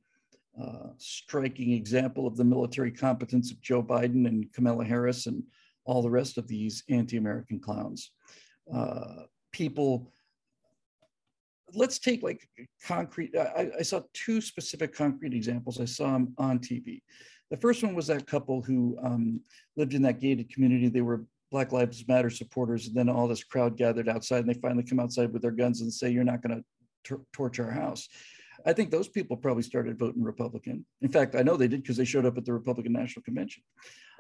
[0.61, 5.43] uh, striking example of the military competence of Joe Biden and Kamala Harris and
[5.85, 8.11] all the rest of these anti-American clowns.
[8.73, 10.11] Uh, people,
[11.73, 12.47] let's take like
[12.83, 17.01] concrete, I, I, saw two specific concrete examples I saw them on TV.
[17.49, 19.39] The first one was that couple who um,
[19.77, 20.89] lived in that gated community.
[20.89, 24.59] They were Black Lives Matter supporters, and then all this crowd gathered outside, and they
[24.59, 26.63] finally come outside with their guns and say, "You're not going
[27.03, 28.07] to torch our house."
[28.65, 30.85] I think those people probably started voting Republican.
[31.01, 33.63] In fact, I know they did because they showed up at the Republican National Convention.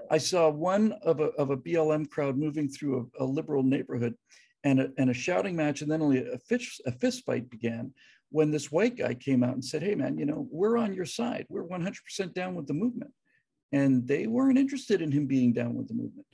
[0.09, 4.15] I saw one of a, of a BLM crowd moving through a, a liberal neighborhood,
[4.63, 7.93] and a, and a shouting match, and then only a fist, a fist fight began
[8.29, 11.05] when this white guy came out and said, "Hey, man, you know, we're on your
[11.05, 11.45] side.
[11.49, 13.11] We're 100% down with the movement."
[13.73, 16.25] And they weren't interested in him being down with the movement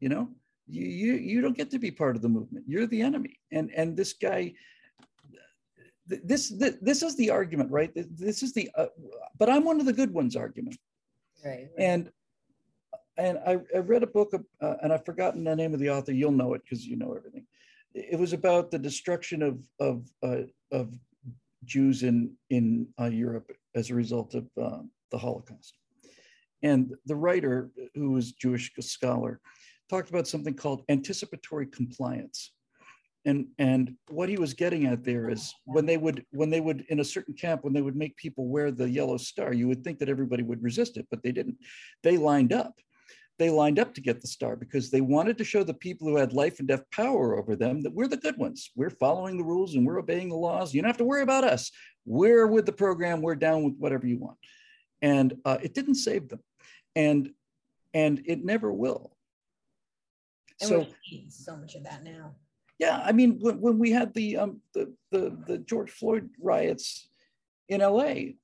[0.00, 0.28] you know
[0.66, 3.70] you, you you don't get to be part of the movement you're the enemy and
[3.76, 4.52] and this guy
[6.06, 8.86] this this, this is the argument right this is the uh,
[9.38, 10.78] but i'm one of the good ones argument
[11.44, 11.68] right, right.
[11.78, 12.10] and
[13.18, 14.32] and I, I, read a book
[14.62, 16.12] uh, and I've forgotten the name of the author.
[16.12, 17.44] You'll know it because you know everything.
[17.92, 20.94] It was about the destruction of of uh, of
[21.64, 25.76] Jews in in uh, Europe as a result of uh, the Holocaust.
[26.62, 29.40] And the writer, who was Jewish scholar,
[29.88, 32.52] talked about something called anticipatory compliance.
[33.24, 36.86] And, and what he was getting at there is when they would when they would
[36.88, 39.82] in a certain camp when they would make people wear the yellow star you would
[39.82, 41.58] think that everybody would resist it but they didn't
[42.04, 42.74] they lined up
[43.38, 46.16] they lined up to get the star because they wanted to show the people who
[46.16, 48.70] had life and death power over them that we're the good ones.
[48.74, 50.74] We're following the rules and we're obeying the laws.
[50.74, 51.70] You don't have to worry about us.
[52.04, 53.22] We're with the program.
[53.22, 54.38] We're down with whatever you want.
[55.02, 56.40] And uh, it didn't save them,
[56.96, 57.30] and
[57.94, 59.16] and it never will.
[60.60, 60.86] And so
[61.28, 62.34] so much of that now.
[62.78, 67.08] Yeah, I mean, when, when we had the, um, the the the George Floyd riots
[67.68, 68.36] in L.A.,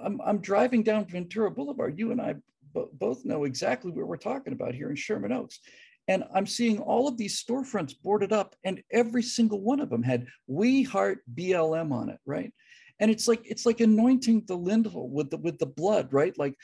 [0.00, 1.98] I'm I'm driving down Ventura Boulevard.
[1.98, 2.34] You and I
[2.74, 5.60] b- both know exactly what we're talking about here in Sherman Oaks.
[6.06, 10.02] And I'm seeing all of these storefronts boarded up, and every single one of them
[10.02, 12.52] had "We Heart BLM" on it, right?
[13.00, 16.54] and it's like it's like anointing the lintel with the with the blood right like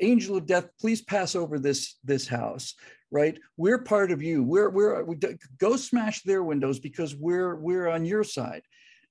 [0.00, 2.74] angel of death please pass over this this house
[3.12, 5.16] right we're part of you we're we're we
[5.58, 8.62] go smash their windows because we're we're on your side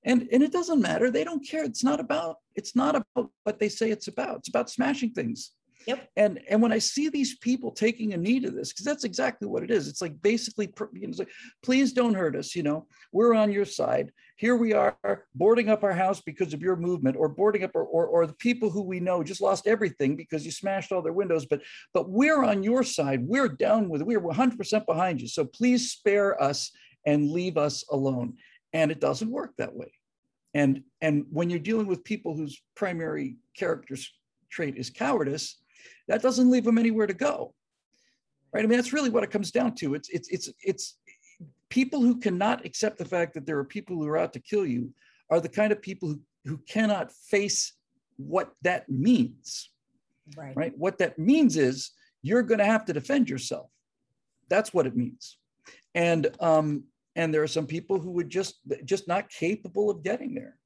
[0.04, 3.58] and and it doesn't matter they don't care it's not about it's not about what
[3.58, 5.52] they say it's about it's about smashing things
[5.86, 6.08] Yep.
[6.16, 9.48] And and when I see these people taking a knee to this, because that's exactly
[9.48, 9.88] what it is.
[9.88, 11.30] It's like basically, you know, it's like,
[11.62, 12.54] please don't hurt us.
[12.54, 14.12] You know, we're on your side.
[14.42, 14.96] Here we are
[15.36, 18.32] boarding up our house because of your movement, or boarding up, or, or, or the
[18.32, 21.46] people who we know just lost everything because you smashed all their windows.
[21.46, 21.62] But
[21.94, 23.24] but we're on your side.
[23.24, 24.02] We're down with.
[24.02, 25.28] We're 100% behind you.
[25.28, 26.72] So please spare us
[27.06, 28.34] and leave us alone.
[28.72, 29.92] And it doesn't work that way.
[30.54, 34.12] And and when you're dealing with people whose primary characters
[34.50, 35.62] trait is cowardice,
[36.08, 37.54] that doesn't leave them anywhere to go.
[38.52, 38.64] Right?
[38.64, 39.94] I mean, that's really what it comes down to.
[39.94, 40.98] It's it's it's it's
[41.68, 44.66] people who cannot accept the fact that there are people who are out to kill
[44.66, 44.92] you
[45.30, 47.74] are the kind of people who, who cannot face
[48.16, 49.70] what that means.
[50.36, 50.56] Right.
[50.56, 50.72] Right.
[50.76, 51.90] What that means is
[52.22, 53.70] you're going to have to defend yourself.
[54.48, 55.38] That's what it means.
[55.94, 56.84] And um,
[57.16, 60.58] and there are some people who would just just not capable of getting there.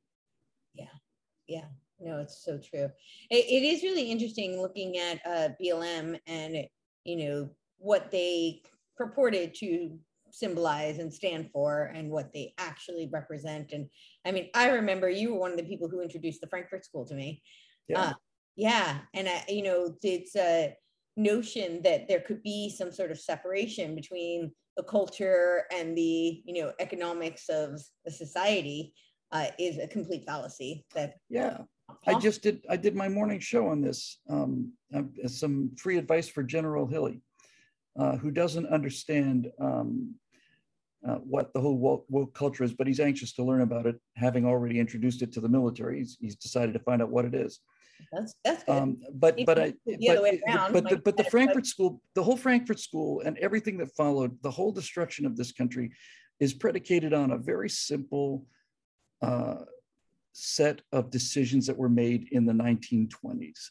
[0.74, 0.84] Yeah.
[1.48, 1.64] Yeah.
[1.98, 2.90] No, it's so true.
[3.30, 6.66] it, it is really interesting looking at uh, BLM and
[7.04, 8.62] you know what they
[8.96, 9.98] purported to
[10.36, 13.72] symbolize and stand for and what they actually represent.
[13.72, 13.88] And
[14.24, 17.06] I mean, I remember you were one of the people who introduced the Frankfurt School
[17.06, 17.42] to me.
[17.88, 18.00] Yeah.
[18.00, 18.12] Uh,
[18.56, 18.98] yeah.
[19.14, 20.74] And I, you know, it's a
[21.16, 26.62] notion that there could be some sort of separation between the culture and the, you
[26.62, 28.92] know, economics of the society
[29.32, 31.58] uh, is a complete fallacy that yeah
[32.06, 32.64] I just did.
[32.68, 34.18] I did my morning show on this.
[34.28, 34.72] Um,
[35.26, 37.20] some free advice for General Milley,
[37.98, 40.14] uh, who doesn't understand um,
[41.06, 44.00] uh, what the whole woke, woke, culture is, but he's anxious to learn about it,
[44.16, 45.98] having already introduced it to the military.
[45.98, 47.60] He's, he's decided to find out what it is.
[48.12, 48.72] That's that's good.
[48.72, 52.78] Um, but but I but, around, but the, but the Frankfurt School, the whole Frankfurt
[52.78, 55.92] School, and everything that followed, the whole destruction of this country,
[56.38, 58.44] is predicated on a very simple.
[59.22, 59.56] Uh,
[60.38, 63.70] set of decisions that were made in the 1920s.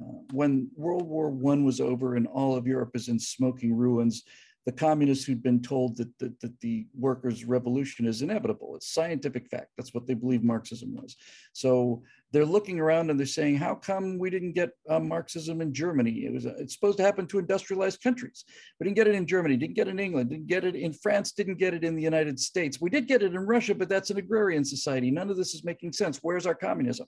[0.00, 4.24] Uh, when World War I was over and all of Europe is in smoking ruins,
[4.66, 8.74] the communists who'd been told that, that, that, the workers' revolution is inevitable.
[8.74, 9.68] It's scientific fact.
[9.76, 11.16] That's what they believe Marxism was.
[11.52, 12.02] So
[12.32, 16.24] they're looking around and they're saying, how come we didn't get uh, Marxism in Germany?
[16.26, 18.44] It was it's supposed to happen to industrialized countries.
[18.80, 20.92] We didn't get it in Germany, didn't get it in England, didn't get it in
[20.92, 22.80] France, didn't get it in the United States.
[22.80, 25.12] We did get it in Russia, but that's an agrarian society.
[25.12, 26.18] None of this is making sense.
[26.22, 27.06] Where's our communism?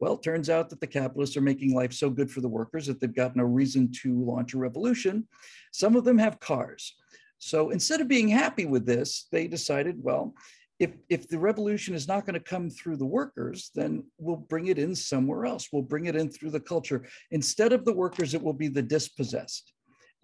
[0.00, 2.86] Well, it turns out that the capitalists are making life so good for the workers
[2.86, 5.26] that they've got no reason to launch a revolution.
[5.72, 6.94] Some of them have cars.
[7.38, 10.34] So instead of being happy with this, they decided, well,
[10.78, 14.66] if, if the revolution is not going to come through the workers, then we'll bring
[14.66, 15.68] it in somewhere else.
[15.72, 17.06] We'll bring it in through the culture.
[17.30, 19.72] Instead of the workers, it will be the dispossessed.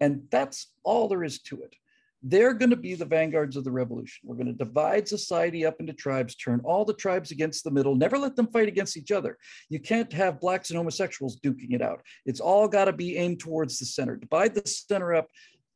[0.01, 1.75] And that's all there is to it.
[2.21, 4.19] They're going to be the vanguards of the revolution.
[4.27, 7.95] We're going to divide society up into tribes, turn all the tribes against the middle,
[7.95, 9.37] never let them fight against each other.
[9.69, 12.01] You can't have blacks and homosexuals duking it out.
[12.25, 14.17] It's all got to be aimed towards the center.
[14.17, 15.27] Divide the center up,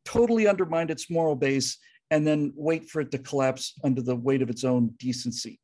[0.03, 1.77] totally undermine its moral base,
[2.11, 5.61] and then wait for it to collapse under the weight of its own decency.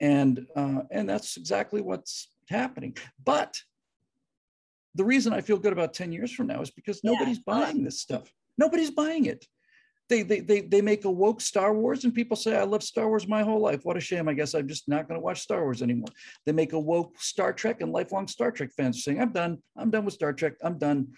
[0.00, 2.96] And, uh, and that's exactly what's happening.
[3.24, 3.56] But
[4.96, 7.42] the reason I feel good about 10 years from now is because nobody's yeah.
[7.46, 8.32] buying this stuff.
[8.58, 9.46] Nobody's buying it
[10.08, 13.08] they, they, they, they make a woke Star Wars and people say, I love Star
[13.08, 13.84] Wars my whole life.
[13.84, 14.28] What a shame.
[14.28, 16.08] I guess I'm just not going to watch Star Wars anymore.
[16.46, 19.58] They make a woke Star Trek and lifelong Star Trek fans are saying, I'm done.
[19.76, 20.54] I'm done with Star Trek.
[20.62, 21.08] I'm done.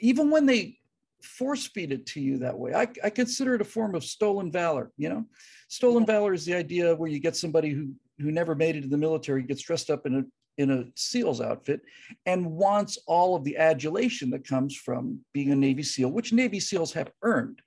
[0.00, 0.78] Even when they
[1.22, 4.50] force feed it to you that way, I, I consider it a form of stolen
[4.50, 4.90] valor.
[4.96, 5.24] You know,
[5.68, 8.88] stolen valor is the idea where you get somebody who, who never made it to
[8.88, 10.24] the military, gets dressed up in a
[10.58, 11.82] in a SEAL's outfit
[12.24, 16.60] and wants all of the adulation that comes from being a Navy SEAL, which Navy
[16.60, 17.60] SEALs have earned.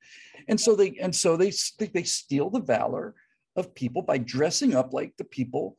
[0.47, 3.15] And so they and so they they steal the valor
[3.55, 5.75] of people by dressing up like the people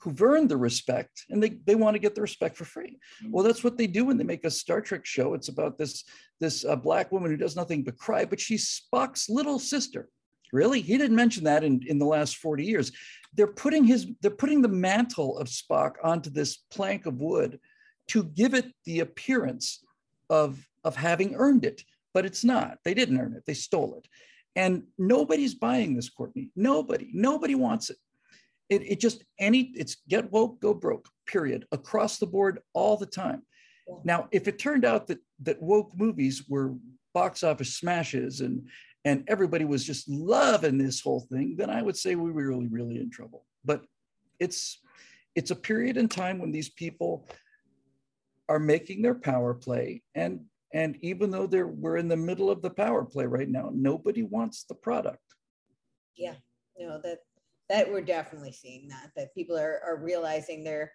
[0.00, 2.98] who've earned the respect and they, they want to get the respect for free.
[3.30, 5.34] Well, that's what they do when they make a Star Trek show.
[5.34, 6.04] It's about this,
[6.40, 10.08] this uh, black woman who does nothing but cry, but she's Spock's little sister.
[10.52, 10.80] Really?
[10.80, 12.92] He didn't mention that in, in the last 40 years.
[13.34, 17.58] They're putting his they're putting the mantle of Spock onto this plank of wood
[18.08, 19.84] to give it the appearance
[20.30, 21.82] of, of having earned it
[22.18, 22.78] but it's not.
[22.84, 24.08] They didn't earn it, they stole it.
[24.56, 26.48] And nobody's buying this, Courtenay.
[26.56, 27.96] Nobody, nobody wants it.
[28.68, 33.06] It, it just any it's get woke, go broke, period, across the board all the
[33.06, 33.42] time.
[33.86, 33.94] Yeah.
[34.02, 36.74] Now, if it turned out that that woke movies were
[37.14, 38.66] box office smashes and
[39.04, 42.66] and everybody was just loving this whole thing, then I would say we were really,
[42.66, 43.44] really in trouble.
[43.64, 43.84] But
[44.40, 44.80] it's
[45.36, 47.28] it's a period in time when these people
[48.48, 50.40] are making their power play and
[50.74, 54.22] and even though they're, we're in the middle of the power play right now, nobody
[54.22, 55.22] wants the product.
[56.16, 56.34] Yeah,
[56.78, 57.18] no, that
[57.68, 60.90] that we're definitely seeing that that people are are realizing they're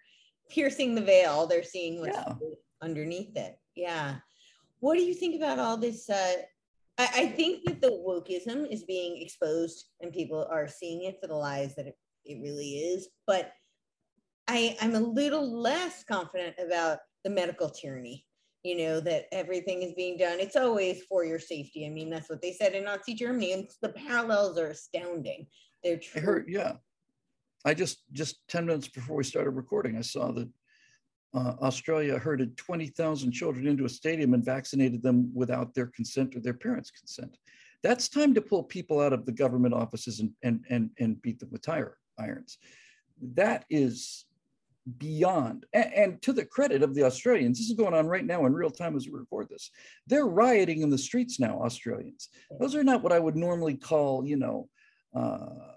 [0.50, 1.46] piercing the veil.
[1.46, 2.34] They're seeing what's yeah.
[2.82, 3.56] underneath it.
[3.74, 4.16] Yeah.
[4.80, 6.10] What do you think about all this?
[6.10, 6.34] Uh,
[6.98, 11.26] I, I think that the wokeism is being exposed and people are seeing it for
[11.26, 13.08] the lies that it, it really is.
[13.26, 13.52] But
[14.46, 18.26] I, I'm a little less confident about the medical tyranny
[18.64, 22.28] you know that everything is being done it's always for your safety i mean that's
[22.28, 25.46] what they said in nazi germany and the parallels are astounding
[25.84, 26.72] they're true I heard, yeah.
[27.64, 30.48] I just just 10 minutes before we started recording, I saw that
[31.34, 36.40] uh, Australia herded 20,000 children into a stadium and vaccinated them without their consent or
[36.40, 37.36] their parents' consent.
[37.82, 41.38] That's time to pull people out of the government offices and and and, and beat
[41.38, 42.58] them with tire irons.
[43.34, 44.26] That is
[44.98, 45.66] beyond.
[45.72, 48.52] And, and, to the credit of the australians this is going on right now in
[48.52, 49.70] real time as we record this
[50.06, 52.28] they're rioting in the streets now australians.
[52.60, 54.68] Those are not what i would normally call you know
[55.14, 55.74] uh,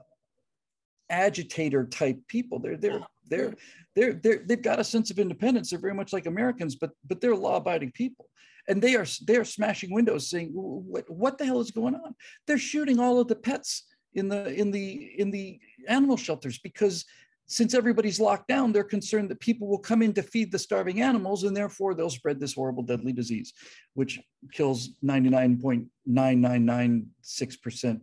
[1.10, 2.60] agitator type people.
[2.60, 3.54] They're they're they're
[3.96, 5.70] they're they're they've got a sense of independence.
[5.70, 8.30] They're very much like americans but but they're law-abiding people.
[8.68, 12.16] And they are they are smashing windows saying what, what the hell is going on?
[12.46, 13.84] They're shooting all of the pets
[14.14, 17.06] in the in the in the animal shelters because
[17.48, 21.02] since everybody's locked down, they're concerned that people will come in to feed the starving
[21.02, 23.54] animals and therefore they'll spread this horrible deadly disease,
[23.94, 24.20] which
[24.52, 28.02] kills 99.9996%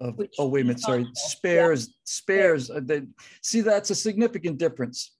[0.00, 1.94] of, Which oh, wait a minute, sorry, spares, yeah.
[2.04, 2.70] spares.
[2.70, 3.08] Uh, the,
[3.40, 5.16] see, that's a significant difference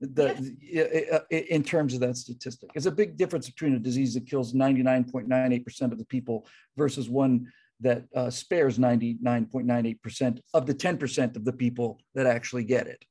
[0.00, 1.22] the, yes.
[1.30, 2.70] in terms of that statistic.
[2.74, 6.46] It's a big difference between a disease that kills 99.98% of the people
[6.76, 12.86] versus one that uh, spares 99.98% of the 10% of the people that actually get
[12.86, 13.04] it.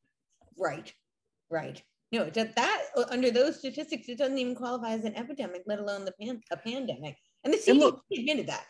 [0.57, 0.93] Right,
[1.49, 1.81] right.
[2.11, 2.57] No, that
[2.95, 6.41] uh, under those statistics, it doesn't even qualify as an epidemic, let alone the pan,
[6.51, 7.15] a pandemic.
[7.43, 8.65] And the CDC and look, admitted that.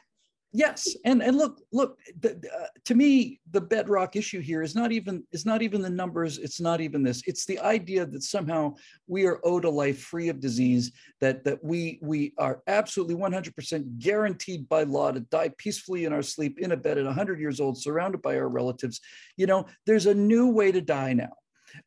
[0.51, 1.99] Yes, and and look, look.
[2.21, 5.91] The, uh, to me, the bedrock issue here is not even is not even the
[5.91, 6.39] numbers.
[6.39, 7.21] It's not even this.
[7.27, 8.73] It's the idea that somehow
[9.05, 10.91] we are owed a life free of disease.
[11.21, 16.23] That that we we are absolutely 100% guaranteed by law to die peacefully in our
[16.23, 19.01] sleep in a bed at 100 years old, surrounded by our relatives.
[19.37, 21.33] You know, there's a new way to die now.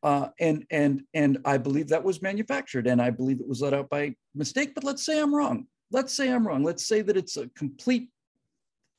[0.01, 3.73] Uh, and and and I believe that was manufactured, and I believe it was let
[3.73, 4.73] out by mistake.
[4.73, 5.67] But let's say I'm wrong.
[5.91, 6.63] Let's say I'm wrong.
[6.63, 8.07] Let's say that it's a complete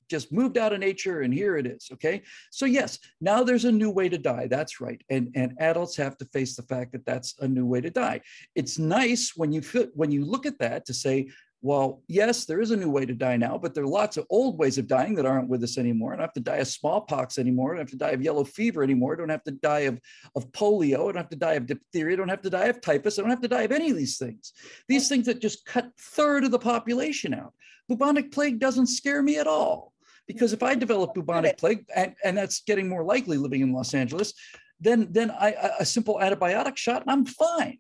[0.09, 3.73] just moved out of nature and here it is okay so yes now there's a
[3.73, 7.05] new way to die that's right and and adults have to face the fact that
[7.07, 8.21] that's a new way to die
[8.55, 11.27] it's nice when you feel when you look at that to say
[11.65, 14.27] well, yes, there is a new way to die now, but there are lots of
[14.29, 16.13] old ways of dying that aren't with us anymore.
[16.13, 17.71] I don't have to die of smallpox anymore.
[17.71, 19.15] I don't have to die of yellow fever anymore.
[19.15, 19.99] I don't have to die of,
[20.37, 20.97] of polio.
[20.97, 22.17] I don't have to die of diphtheria.
[22.17, 23.19] I don't have to die of typhus.
[23.19, 24.53] I don't have to die of any of these things.
[24.89, 27.55] These things that just cut third of the population out.
[27.89, 29.93] Bubonic plague doesn't scare me at all.
[30.27, 33.93] Because if I develop bubonic plague, and, and that's getting more likely living in Los
[33.95, 34.33] Angeles,
[34.81, 37.79] then then I a simple antibiotic shot and I'm fine,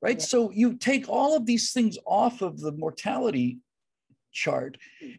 [0.00, 0.18] right?
[0.18, 0.24] Yeah.
[0.24, 3.58] So you take all of these things off of the mortality
[4.32, 4.76] chart,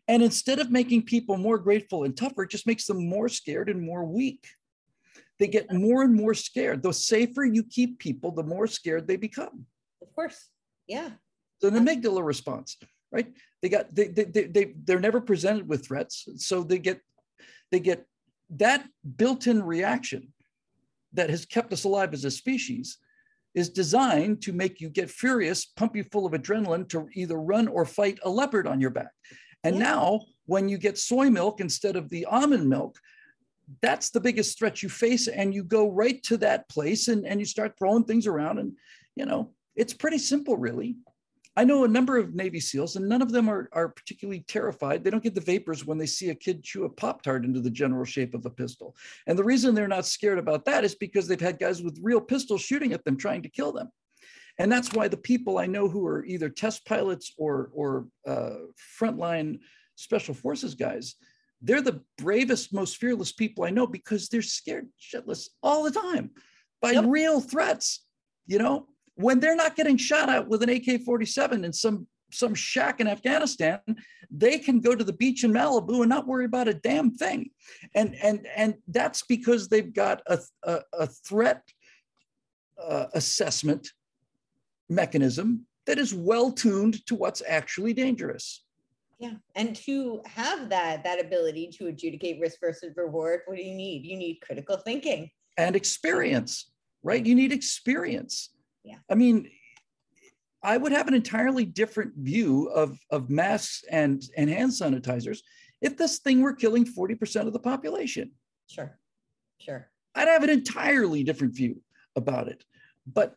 [0.07, 3.69] and instead of making people more grateful and tougher, it just makes them more scared
[3.69, 4.47] and more weak.
[5.39, 6.81] They get more and more scared.
[6.81, 9.65] The safer you keep people, the more scared they become.
[10.01, 10.49] Of course,
[10.87, 11.09] yeah.
[11.59, 12.77] So an amygdala response
[13.11, 13.27] right?
[13.61, 17.01] They got they they, they, they they're never presented with threats, so they get
[17.71, 18.05] they get
[18.51, 18.87] that
[19.17, 20.33] built-in reaction
[21.13, 22.97] that has kept us alive as a species
[23.55, 27.67] is designed to make you get furious, pump you full of adrenaline to either run
[27.67, 29.11] or fight a leopard on your back.
[29.63, 29.83] And yeah.
[29.83, 32.97] now, when you get soy milk instead of the almond milk,
[33.81, 35.27] that's the biggest threat you face.
[35.27, 38.59] And you go right to that place and, and you start throwing things around.
[38.59, 38.73] And,
[39.15, 40.97] you know, it's pretty simple, really.
[41.57, 45.03] I know a number of Navy SEALs, and none of them are, are particularly terrified.
[45.03, 47.59] They don't get the vapors when they see a kid chew a Pop Tart into
[47.59, 48.95] the general shape of a pistol.
[49.25, 52.21] And the reason they're not scared about that is because they've had guys with real
[52.21, 53.89] pistols shooting at them, trying to kill them.
[54.59, 58.57] And that's why the people I know who are either test pilots or, or uh,
[59.01, 59.57] frontline
[59.95, 61.15] special forces guys,
[61.63, 66.29] they're the bravest, most fearless people I know because they're scared shitless all the time
[66.83, 67.05] by yep.
[67.07, 68.05] real threats,
[68.45, 68.85] you know?
[69.17, 73.79] When they're not getting shot at with an AK-47 in some some shack in Afghanistan,
[74.29, 77.49] they can go to the beach in Malibu and not worry about a damn thing.
[77.95, 81.63] And and and that's because they've got a a, a threat
[82.81, 83.89] uh, assessment
[84.89, 88.63] mechanism that is well tuned to what's actually dangerous.
[89.19, 93.73] Yeah, and to have that that ability to adjudicate risk versus reward, what do you
[93.73, 94.05] need?
[94.05, 97.25] You need critical thinking and experience, right?
[97.25, 98.51] You need experience.
[98.87, 98.97] Yeah.
[99.09, 99.49] I mean,
[100.63, 105.39] I would have an entirely different view of, of masks and, and hand sanitizers
[105.81, 108.31] if this thing were killing 40% of the population.
[108.67, 108.97] Sure.
[109.59, 109.89] Sure.
[110.15, 111.81] I'd have an entirely different view
[112.15, 112.63] about it.
[113.05, 113.35] But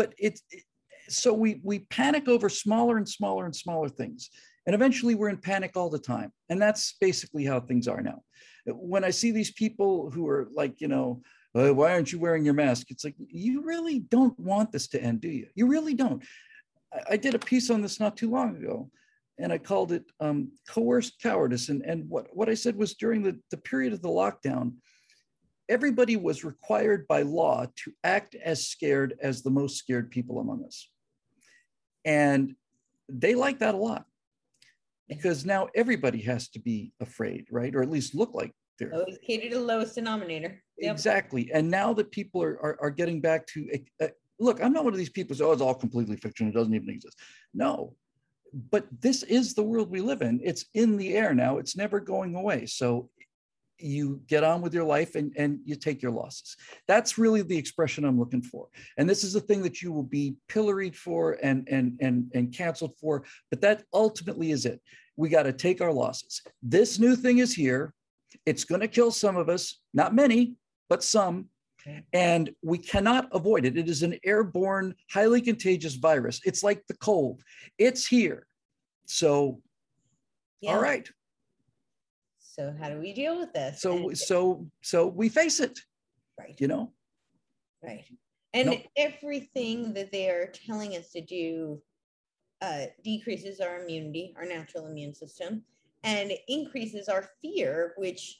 [0.00, 0.62] but it's it,
[1.08, 4.30] so we we panic over smaller and smaller and smaller things
[4.66, 8.22] and eventually we're in panic all the time and that's basically how things are now
[8.66, 11.20] when i see these people who are like you know
[11.54, 12.90] uh, why aren't you wearing your mask?
[12.90, 15.48] It's like you really don't want this to end do you?
[15.54, 16.22] You really don't.
[16.92, 18.90] I, I did a piece on this not too long ago
[19.38, 23.22] and i called it um, coerced cowardice and, and what, what i said was during
[23.22, 24.72] the, the period of the lockdown
[25.70, 30.64] everybody was required by law to act as scared as the most scared people among
[30.64, 30.90] us.
[32.04, 32.56] And
[33.08, 34.04] they like that a lot
[35.08, 37.72] because now everybody has to be afraid, right?
[37.74, 40.60] Or at least look like they're always cater to the lowest denominator.
[40.80, 41.50] Exactly.
[41.52, 43.68] And now that people are, are, are getting back to
[44.00, 44.08] uh,
[44.38, 46.48] look, I'm not one of these people who say, oh, it's all completely fiction.
[46.48, 47.18] It doesn't even exist.
[47.52, 47.94] No,
[48.70, 50.40] but this is the world we live in.
[50.42, 51.58] It's in the air now.
[51.58, 52.66] It's never going away.
[52.66, 53.10] So
[53.78, 56.56] you get on with your life and, and you take your losses.
[56.86, 58.68] That's really the expression I'm looking for.
[58.98, 62.52] And this is the thing that you will be pilloried for and, and, and, and
[62.52, 63.24] canceled for.
[63.50, 64.80] But that ultimately is it.
[65.16, 66.42] We got to take our losses.
[66.62, 67.94] This new thing is here.
[68.46, 70.56] It's going to kill some of us, not many,
[70.90, 71.46] but some.
[72.12, 73.78] And we cannot avoid it.
[73.78, 76.38] It is an airborne, highly contagious virus.
[76.44, 77.40] It's like the cold,
[77.78, 78.46] it's here.
[79.06, 79.62] So,
[80.60, 80.74] yeah.
[80.74, 81.08] all right,
[82.60, 83.80] so how do we deal with this?
[83.80, 85.78] So so so we face it.
[86.38, 86.56] Right.
[86.58, 86.92] You know?
[87.82, 88.04] Right.
[88.52, 88.80] And nope.
[88.96, 91.80] everything that they are telling us to do
[92.60, 95.62] uh, decreases our immunity, our natural immune system,
[96.02, 98.36] and increases our fear, which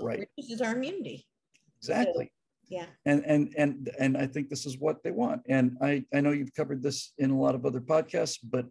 [0.00, 0.26] right.
[0.36, 1.26] reduces our immunity.
[1.82, 2.32] Exactly.
[2.68, 2.86] Yeah.
[3.04, 5.42] And and and and I think this is what they want.
[5.48, 8.66] And I I know you've covered this in a lot of other podcasts, but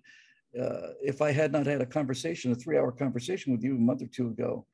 [0.60, 3.80] uh, if I had not had a conversation, a three hour conversation with you a
[3.80, 4.66] month or two ago,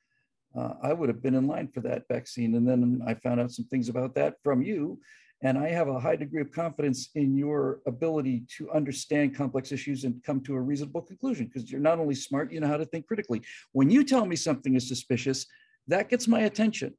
[0.55, 2.55] uh, I would have been in line for that vaccine.
[2.55, 4.99] And then I found out some things about that from you.
[5.43, 10.03] And I have a high degree of confidence in your ability to understand complex issues
[10.03, 12.85] and come to a reasonable conclusion because you're not only smart, you know how to
[12.85, 13.43] think critically.
[13.71, 15.45] When you tell me something is suspicious,
[15.89, 16.95] that gets my attention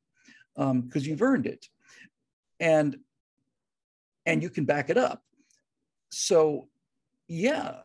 [0.55, 1.67] because um, you've earned it.
[2.61, 2.99] And
[4.27, 5.23] and you can back it up.
[6.11, 6.69] So
[7.29, 7.77] yeah,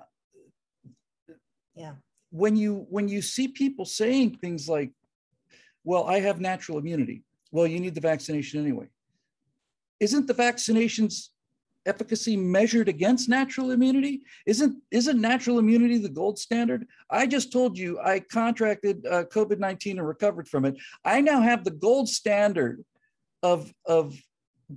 [1.75, 1.93] yeah
[2.33, 4.91] when you when you see people saying things like
[5.83, 8.87] well i have natural immunity well you need the vaccination anyway
[9.99, 11.31] isn't the vaccination's
[11.85, 17.77] efficacy measured against natural immunity isn't isn't natural immunity the gold standard i just told
[17.77, 22.83] you i contracted uh, covid-19 and recovered from it i now have the gold standard
[23.41, 24.17] of of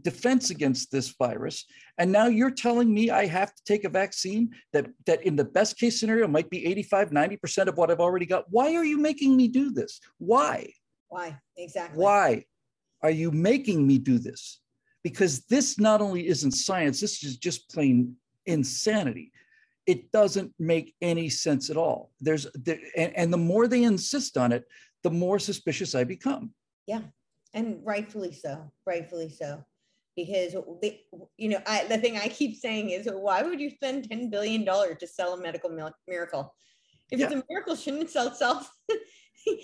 [0.03, 1.65] defense against this virus.
[1.99, 5.45] And now you're telling me I have to take a vaccine that, that in the
[5.45, 8.45] best case scenario might be 85, 90% of what I've already got.
[8.51, 10.01] Why are you making me do this?
[10.19, 10.73] Why?
[11.09, 11.39] Why?
[11.57, 12.03] Exactly.
[12.03, 12.45] Why
[13.03, 14.61] are you making me do this?
[15.07, 19.31] Because this not only isn't science, this is just plain insanity.
[19.87, 22.11] It doesn't make any sense at all.
[22.21, 24.65] There's there, and, and the more they insist on it,
[25.05, 26.51] the more suspicious I become.
[26.89, 27.03] Yeah.
[27.55, 28.69] And rightfully so.
[28.85, 29.65] Rightfully so
[30.17, 31.03] because they,
[31.37, 34.65] you know, I, the thing I keep saying is, why would you spend ten billion
[34.65, 35.71] dollars to sell a medical
[36.09, 36.53] miracle?
[37.13, 37.27] If yeah.
[37.27, 38.69] it's a miracle, shouldn't it sell itself?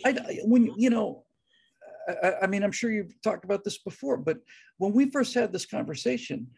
[0.07, 1.25] I, when you know,
[2.09, 4.39] I, I, mean, I'm sure you've talked about this before, but
[4.79, 6.49] when we first had this conversation,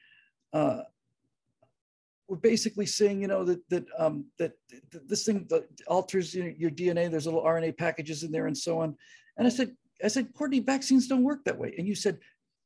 [0.52, 0.82] uh,
[2.28, 4.52] we're basically saying, you know, that that um, that,
[4.90, 7.10] that this thing that alters your, your DNA.
[7.10, 8.96] There's little RNA packages in there, and so on.
[9.36, 11.74] And I said, I said, Courtenay, vaccines don't work that way.
[11.76, 12.18] And you said,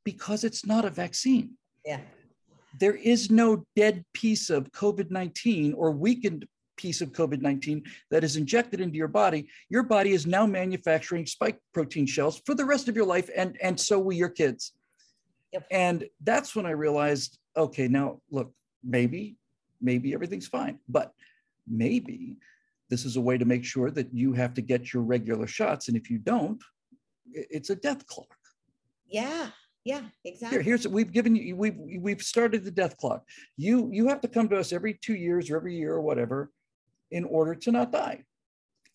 [0.05, 1.57] because it's not a vaccine.
[1.85, 1.99] Yeah.
[2.79, 6.45] There is no dead piece of COVID 19 or weakened
[6.79, 9.49] piece of COVID 19 that is injected into your body.
[9.69, 13.57] Your body is now manufacturing spike protein shells for the rest of your life, and,
[13.61, 14.71] and so will your kids.
[15.51, 15.67] Yep.
[15.71, 18.53] And that's when I realized okay, now look,
[18.83, 19.35] maybe,
[19.81, 21.11] maybe everything's fine, but
[21.67, 22.37] maybe
[22.89, 25.89] this is a way to make sure that you have to get your regular shots.
[25.89, 26.61] And if you don't,
[27.33, 28.37] it's a death clock.
[29.05, 29.49] Yeah.
[29.85, 30.57] Yeah, exactly.
[30.57, 33.23] Here, here's we've given you we've we've started the death clock.
[33.57, 36.51] You you have to come to us every two years or every year or whatever
[37.11, 38.23] in order to not die.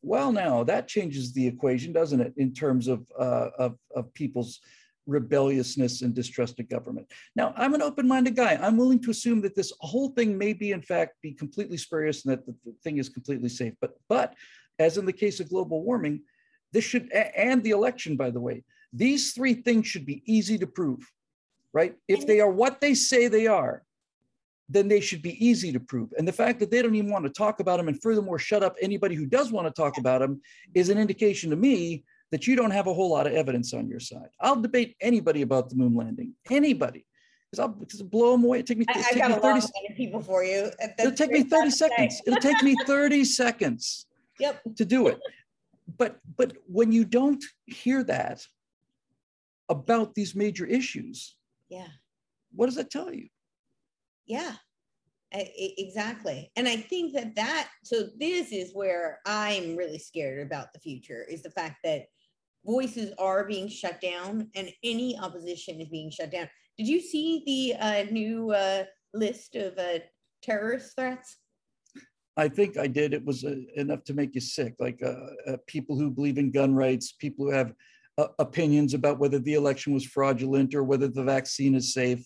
[0.02, 4.60] Well, now that changes the equation, doesn't it, in terms of uh, of, of people's
[5.06, 7.06] rebelliousness and distrust of government.
[7.36, 8.58] Now, I'm an open-minded guy.
[8.60, 12.24] I'm willing to assume that this whole thing may be, in fact, be completely spurious
[12.24, 13.74] and that the thing is completely safe.
[13.80, 14.34] But but
[14.78, 16.22] as in the case of global warming,
[16.72, 20.66] this should and the election, by the way, these three things should be easy to
[20.66, 21.00] prove,
[21.72, 21.94] right?
[22.08, 23.82] If they are what they say they are,
[24.68, 26.12] then they should be easy to prove.
[26.16, 28.62] And the fact that they don't even want to talk about them and furthermore shut
[28.62, 30.40] up anybody who does want to talk about them
[30.74, 33.86] is an indication to me that you don't have a whole lot of evidence on
[33.88, 34.28] your side.
[34.40, 37.04] I'll debate anybody about the moon landing, anybody.
[37.50, 38.60] because I'll because blow them away.
[38.60, 40.70] It take me, I, take got me a 30 lot of people for you.
[40.78, 41.88] That's It'll take me 30 stuff to say.
[41.96, 42.22] seconds.
[42.26, 44.06] It'll take me 30 seconds
[44.40, 44.62] Yep.
[44.76, 45.20] to do it.
[45.98, 48.44] But but when you don't hear that
[49.68, 51.36] about these major issues,
[51.68, 51.86] Yeah.
[52.54, 53.28] what does that tell you?
[54.26, 54.54] Yeah,
[55.32, 56.50] exactly.
[56.56, 61.24] And I think that that, so this is where I'm really scared about the future
[61.28, 62.06] is the fact that
[62.64, 66.48] voices are being shut down and any opposition is being shut down.
[66.78, 70.00] Did you see the uh, new uh, list of uh,
[70.42, 71.36] terrorist threats?
[72.36, 73.14] I think I did.
[73.14, 74.74] It was uh, enough to make you sick.
[74.80, 75.14] Like uh,
[75.46, 77.72] uh, people who believe in gun rights, people who have
[78.38, 82.24] opinions about whether the election was fraudulent or whether the vaccine is safe.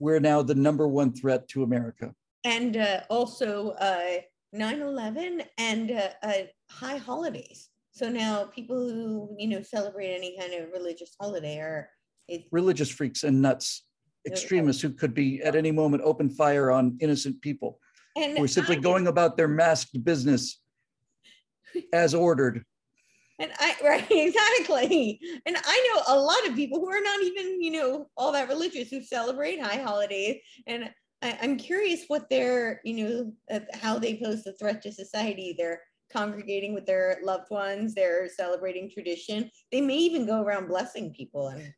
[0.00, 2.14] We're now the number one threat to America.
[2.44, 4.22] And uh, also uh,
[4.56, 6.32] 9-11 and uh, uh,
[6.70, 7.68] high holidays.
[7.92, 11.88] So now people who, you know, celebrate any kind of religious holiday are,
[12.52, 13.84] Religious freaks and nuts,
[14.24, 17.80] extremists who could be at any moment open fire on innocent people
[18.16, 20.60] and who are simply I- going about their masked business
[21.92, 22.64] as ordered.
[23.40, 25.18] And I, right, exactly.
[25.46, 28.48] And I know a lot of people who are not even, you know, all that
[28.48, 30.36] religious who celebrate high holidays.
[30.66, 30.90] And
[31.22, 35.54] I, I'm curious what their, you know, uh, how they pose the threat to society.
[35.56, 35.80] They're
[36.12, 37.94] congregating with their loved ones.
[37.94, 39.50] They're celebrating tradition.
[39.72, 41.48] They may even go around blessing people.
[41.48, 41.72] And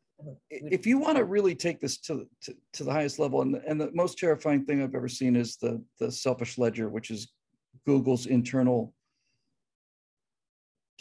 [0.49, 3.79] if you want to really take this to, to, to the highest level, and, and
[3.79, 7.31] the most terrifying thing I've ever seen is the, the selfish ledger, which is
[7.85, 8.93] Google's internal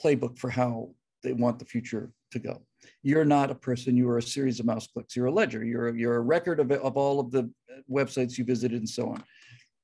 [0.03, 0.91] playbook for how
[1.23, 2.63] they want the future to go.
[3.03, 5.15] You're not a person, you are a series of mouse clicks.
[5.15, 8.45] You're a ledger, you're, you're a record of, of all of the uh, websites you
[8.45, 9.23] visited and so on.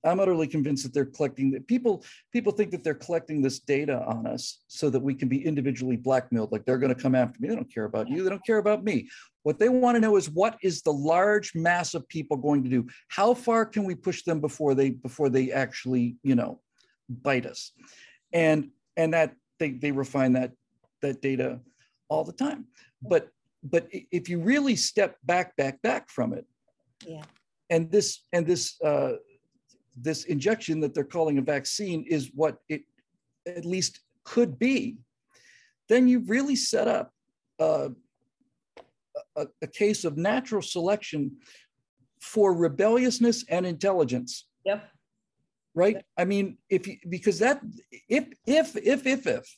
[0.04, 4.04] I'm utterly convinced that they're collecting that people people think that they're collecting this data
[4.04, 7.40] on us so that we can be individually blackmailed like they're going to come after
[7.40, 9.08] me they don't care about you they don't care about me
[9.42, 12.70] what they want to know is what is the large mass of people going to
[12.70, 16.60] do how far can we push them before they before they actually you know
[17.08, 17.72] bite us
[18.32, 20.52] and and that they they refine that
[21.02, 21.60] that data
[22.08, 22.66] all the time.
[23.02, 23.28] But
[23.62, 26.46] but if you really step back back back from it
[27.06, 27.22] yeah,
[27.70, 29.14] and this and this uh,
[29.96, 32.82] this injection that they're calling a vaccine is what it
[33.46, 34.98] at least could be,
[35.88, 37.12] then you've really set up
[37.58, 37.88] uh,
[39.36, 41.36] a, a case of natural selection
[42.20, 44.88] for rebelliousness and intelligence, yep,
[45.78, 46.04] right?
[46.18, 47.62] I mean, if you because that
[48.08, 49.56] if if if if if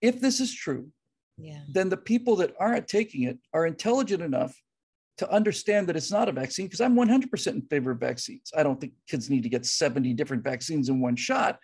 [0.00, 0.88] if this is true,
[1.36, 4.54] yeah, then the people that aren't taking it are intelligent enough
[5.18, 8.52] to understand that it's not a vaccine because I'm 100% in favor of vaccines.
[8.56, 11.58] I don't think kids need to get 70 different vaccines in one shot,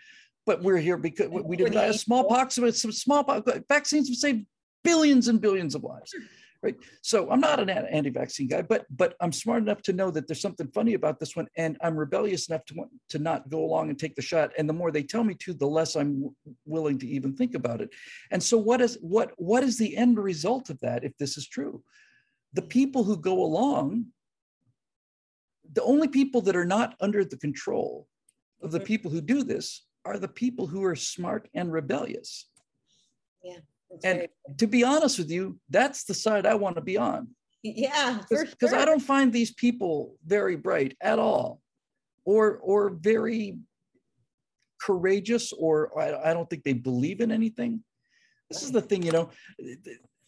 [0.47, 4.09] but we're here because we- did the die of age smallpox, but some smallpox vaccines
[4.09, 4.47] have saved
[4.83, 6.15] billions and billions of lives.
[6.63, 6.77] Right.
[7.03, 10.29] So I'm not an an- anti-vaccine guy, but but I'm smart enough to know that
[10.29, 13.65] there's something funny about this one, and I'm rebellious enough to want to not go
[13.65, 14.53] along and take the shot.
[14.57, 16.35] And the more they tell me to, the less I'm w-
[16.65, 17.91] willing to even think about it.
[18.31, 21.49] And so, what is what what is the end result of that if this is
[21.49, 21.83] true?
[22.53, 24.07] The people who go along,
[25.73, 28.07] the only people that are not under the control
[28.63, 28.85] of the Mhm.
[28.85, 32.49] people who do this are the people who are smart and rebellious.
[33.43, 33.72] That's
[34.05, 34.28] And
[34.59, 37.28] to be honest with you, that's the side I want to be on
[37.62, 41.61] yeah, because I don't find these people very bright at all,
[42.24, 43.59] or or very
[44.80, 47.84] courageous, or I, I don't think they believe in anything.
[48.51, 49.30] This is the thing, you know.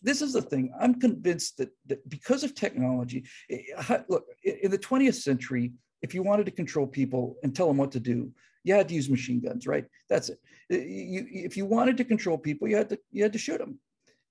[0.00, 0.72] This is the thing.
[0.78, 6.22] I'm convinced that, that because of technology, eh, look in the 20th century, if you
[6.22, 8.30] wanted to control people and tell them what to do,
[8.64, 9.84] you had to use machine guns, right?
[10.08, 10.40] That's it.
[10.70, 13.78] You, if you wanted to control people, you had to you had to shoot them,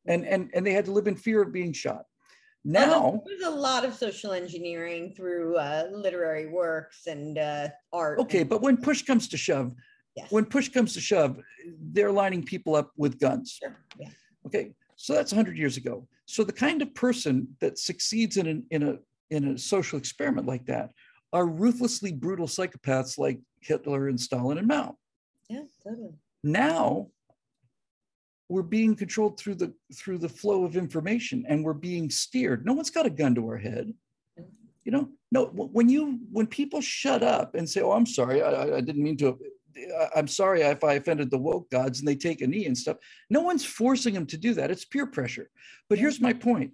[0.07, 2.03] and and and they had to live in fear of being shot.
[2.65, 8.19] Now, There's a lot of social engineering through uh, literary works and uh, art.
[8.19, 9.73] Okay, and- but when push comes to shove,
[10.15, 10.31] Yes.
[10.31, 11.39] when push comes to shove,
[11.91, 13.57] they're lining people up with guns.
[13.61, 14.09] Sure, yeah.
[14.45, 16.07] Okay, so that's 100 years ago.
[16.25, 18.97] So the kind of person that succeeds in, an, in, a,
[19.31, 20.91] in a social experiment like that
[21.33, 24.95] are ruthlessly brutal psychopaths like Hitler and Stalin and Mao.
[25.49, 26.13] Yeah, totally.
[26.43, 27.07] Now
[28.49, 32.65] we're being controlled through the through the flow of information and we're being steered.
[32.65, 33.91] No one's got a gun to our head.
[34.85, 38.49] You know, no, when you when people shut up and say, Oh, I'm sorry, I,
[38.51, 39.39] I- I didn't mean to
[40.15, 42.97] I'm sorry if I offended the woke gods and they take a knee and stuff.
[43.31, 44.69] No one's forcing them to do that.
[44.69, 45.49] It's peer pressure.
[45.89, 46.73] But here's my point.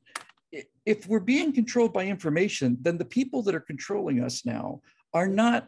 [0.86, 4.82] If we're being controlled by information, then the people that are controlling us now
[5.14, 5.68] are not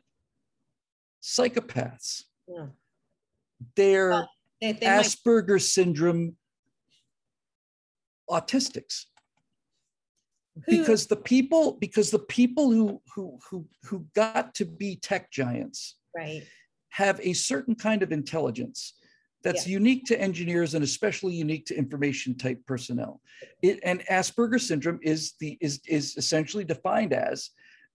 [1.22, 2.24] psychopaths.
[2.48, 2.68] Yeah.
[3.76, 4.30] They're Well,
[4.60, 6.36] They, they might, syndrome
[8.30, 9.06] autistics.
[10.68, 15.96] because the people because the people who who who who got to be tech giants
[16.16, 16.44] right
[16.90, 18.94] have a certain kind of intelligence
[19.44, 19.74] that's Yeah.
[19.74, 23.22] unique to engineers and especially unique to information type personnel.
[23.62, 27.50] It, and Asperger's syndrome is the is is essentially defined as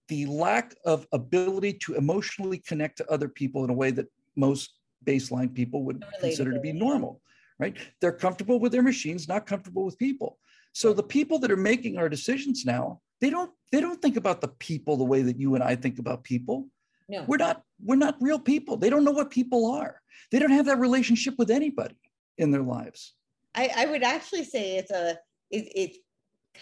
[0.07, 4.75] the lack of ability to emotionally connect to other people in a way that most
[5.05, 7.21] baseline people would consider to be normal,
[7.59, 7.75] right?
[8.01, 10.39] They're comfortable with their machines, not comfortable with people.
[10.73, 14.41] So the people that are making our decisions now, they don't they don't think about
[14.41, 16.67] the people the way that you and I think about people
[17.09, 20.01] no we're not we're not real people they don't know what people are
[20.31, 21.95] they don't have that relationship with anybody
[22.37, 23.13] in their lives
[23.55, 25.17] I, I would actually say it's a
[25.49, 25.97] it, it's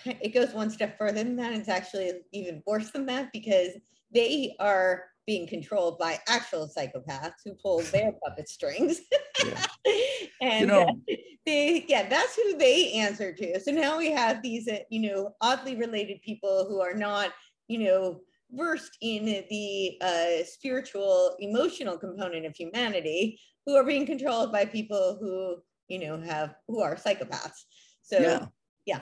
[0.06, 1.54] it goes one step further than that.
[1.54, 3.70] It's actually even worse than that because
[4.14, 9.02] they are being controlled by actual psychopaths who pull their puppet strings.
[9.44, 9.66] Yeah.
[10.42, 11.16] and you know uh,
[11.46, 15.36] they yeah that's who they answer to so now we have these uh, you know
[15.42, 17.32] oddly related people who are not
[17.68, 18.22] you know
[18.52, 25.18] versed in the uh, spiritual emotional component of humanity who are being controlled by people
[25.20, 27.66] who you know have who are psychopaths.
[28.02, 28.46] So yeah.
[28.86, 29.00] yeah.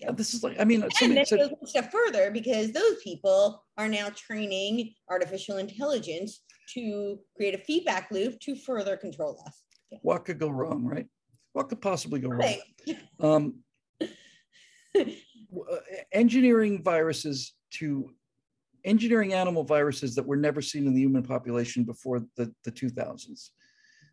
[0.00, 3.00] Yeah, this is like i mean and then it goes one step further because those
[3.04, 6.40] people are now training artificial intelligence
[6.74, 9.62] to create a feedback loop to further control us.
[10.00, 11.06] What could go wrong right?
[11.52, 12.40] What could possibly go wrong?
[12.40, 12.60] Right.
[13.20, 13.60] um,
[14.00, 15.76] uh,
[16.12, 18.10] engineering viruses to
[18.84, 23.50] engineering animal viruses that were never seen in the human population before the, the 2000s.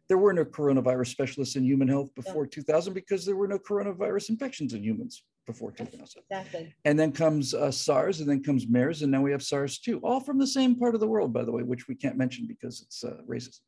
[0.07, 4.29] There were no coronavirus specialists in human health before 2000 because there were no coronavirus
[4.29, 6.23] infections in humans before 2000.
[6.29, 6.73] Exactly.
[6.85, 9.99] And then comes uh, SARS, and then comes MERS, and now we have SARS too,
[10.03, 12.47] all from the same part of the world, by the way, which we can't mention
[12.47, 13.59] because it's uh, racist.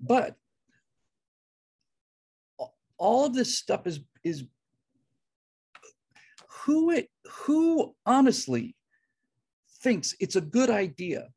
[0.00, 0.36] But
[2.98, 4.44] all of this stuff is is
[6.64, 8.76] who it who honestly
[9.82, 11.28] thinks it's a good idea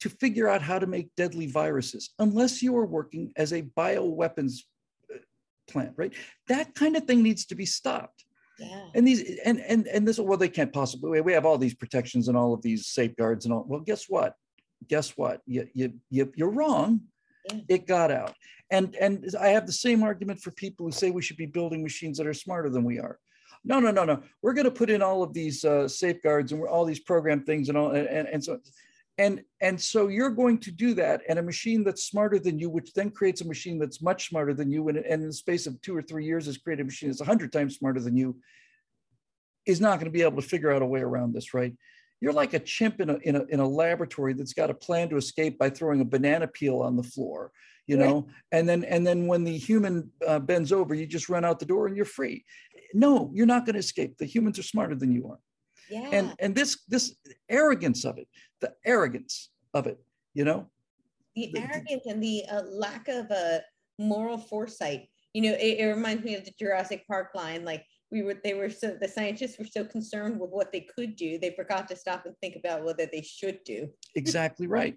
[0.00, 4.60] to figure out how to make deadly viruses unless you are working as a bioweapons
[5.12, 5.18] uh,
[5.68, 6.12] plant right?
[6.48, 8.24] That kind of thing needs to be stopped.
[8.58, 8.86] Yeah.
[8.96, 12.26] and these and and and this well they can't possibly we have all these protections
[12.26, 14.34] and all of these safeguards and all well guess what?
[14.88, 15.42] Guess what?
[15.46, 17.02] You you, you you're wrong.
[17.48, 17.60] Yeah.
[17.68, 18.34] it got out.
[18.70, 21.82] And and i have the same argument for people who say we should be building
[21.84, 23.18] machines that are smarter than we are
[23.64, 24.22] no no no no.
[24.42, 27.68] We're going to put in all of these uh, safeguards and all these program things
[27.68, 28.58] and all and, and, and so
[29.18, 32.70] and and so you're going to do that and a machine that's smarter than you
[32.70, 35.66] which then creates a machine that's much smarter than you and, and in the space
[35.66, 38.36] of two or three years has created a machine that's 100 times smarter than you
[39.66, 41.74] is not going to be able to figure out a way around this right?
[42.20, 45.08] You're like a chimp in a, in a, in a laboratory that's got a plan
[45.10, 47.52] to escape by throwing a banana peel on the floor
[47.88, 48.06] you Right.
[48.06, 48.28] know?
[48.52, 51.66] And then and then when the human uh, bends over you just run out the
[51.66, 52.44] door and you're free
[52.94, 55.38] no you're not going to escape the humans are smarter than you are
[55.90, 56.08] Yeah.
[56.12, 57.14] and and this this
[57.48, 58.28] arrogance of it
[58.60, 59.98] the arrogance of it
[60.34, 60.70] you know
[61.34, 63.62] the the- arrogance and the uh, lack of a
[63.98, 65.08] moral foresight.
[65.34, 67.64] You know, it, it reminds me of the Jurassic Park line.
[67.64, 71.16] Like we were, they were so the scientists were so concerned with what they could
[71.16, 73.88] do, they forgot to stop and think about whether they should do.
[74.14, 74.96] exactly right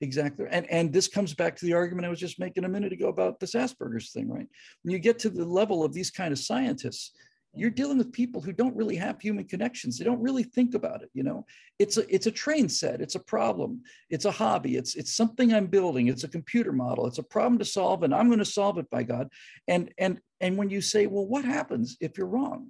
[0.00, 0.46] exactly.
[0.50, 3.08] And and this comes back to the argument i was just making a minute ago
[3.08, 4.48] about this asperger's thing right?
[4.82, 7.12] When you get to the level of these kind of scientists
[7.56, 9.96] you're dealing with people who don't really have human connections.
[9.96, 11.46] They don't really think about it you know?
[11.78, 13.00] It's a it's a train set.
[13.00, 13.82] It's a problem.
[14.10, 14.76] It's a hobby.
[14.76, 16.08] It's it's something i'm building.
[16.08, 17.06] It's a computer model.
[17.06, 19.28] It's a problem to solve and i'm going to solve it by god.
[19.68, 22.68] And and and when you say well what happens if you're wrong?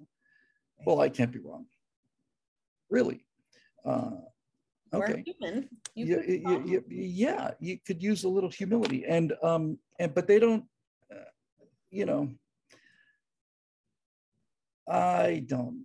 [0.86, 1.66] Well i can't be wrong.
[2.90, 3.24] Really.
[3.84, 4.12] Uh,
[4.98, 5.68] We're human.
[5.94, 9.32] You yeah, could y- solve y- y- yeah, you could use a little humility, and
[9.42, 10.64] um, and but they don't,
[11.12, 11.18] uh,
[11.90, 12.30] you know.
[14.88, 15.84] I don't.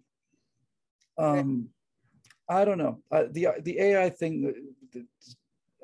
[1.18, 1.70] Um,
[2.50, 3.00] I don't know.
[3.12, 4.42] Uh, the the AI thing.
[4.92, 5.06] the-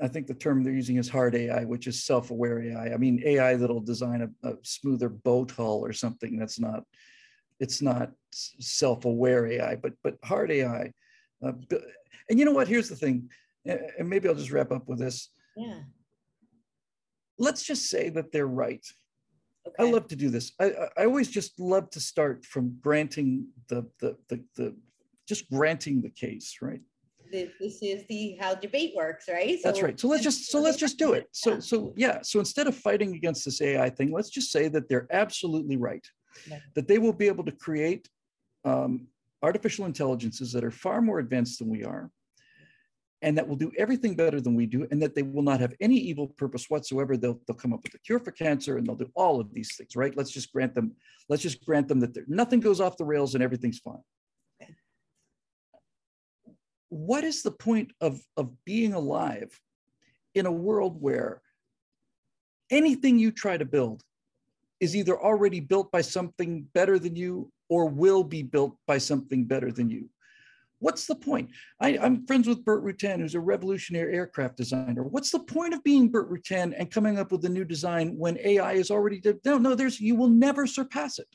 [0.01, 2.93] I think the term they're using is hard AI, which is self-aware AI.
[2.93, 6.37] I mean, AI that'll design a, a smoother boat hull or something.
[6.37, 6.83] That's not.
[7.61, 10.91] It's not self-aware AI, but but hard AI.
[11.41, 11.53] Uh,
[12.29, 12.67] and you know what?
[12.67, 13.29] Here's the thing,
[13.65, 15.29] and maybe I'll just wrap up with this.
[15.55, 15.79] Yeah.
[17.37, 18.85] Let's just say that they're right.
[19.79, 20.51] I love to do this.
[20.59, 24.75] I, I- always just love to start from granting the, the, the, the,
[25.27, 26.81] just granting the case, right?
[27.31, 29.57] This, is the how debate works, right?
[29.63, 29.99] That's right.
[29.99, 31.27] So let's just, so let's just do it.
[31.31, 31.59] So, Yeah.
[31.59, 32.19] so yeah.
[32.21, 36.05] So instead of fighting against this AI thing, let's just say that they're absolutely right.
[36.49, 36.59] Yeah.
[36.75, 38.07] That they will be able to create
[38.63, 39.07] um,
[39.41, 42.09] artificial intelligences that are far more advanced than we are,
[43.21, 45.73] and that will do everything better than we do, and that they will not have
[45.79, 47.17] any evil purpose whatsoever.
[47.17, 49.75] They'll, they'll come up with a cure for cancer, and they'll do all of these
[49.75, 50.15] things, right?
[50.15, 50.95] Let's just grant them.
[51.29, 54.03] Let's just grant them that nothing goes off the rails and everything's fine.
[56.89, 59.59] What is the point of, of being alive
[60.35, 61.41] in a world where
[62.69, 64.03] anything you try to build
[64.79, 69.45] is either already built by something better than you or will be built by something
[69.45, 70.09] better than you?
[70.79, 71.49] What's the point?
[71.79, 75.03] I, am friends with Burt Rutan, who's a revolutionary aircraft designer.
[75.03, 78.37] What's the point of being Burt Rutan and coming up with a new design when
[78.43, 81.27] AI is already no, no, there's you will never surpass it.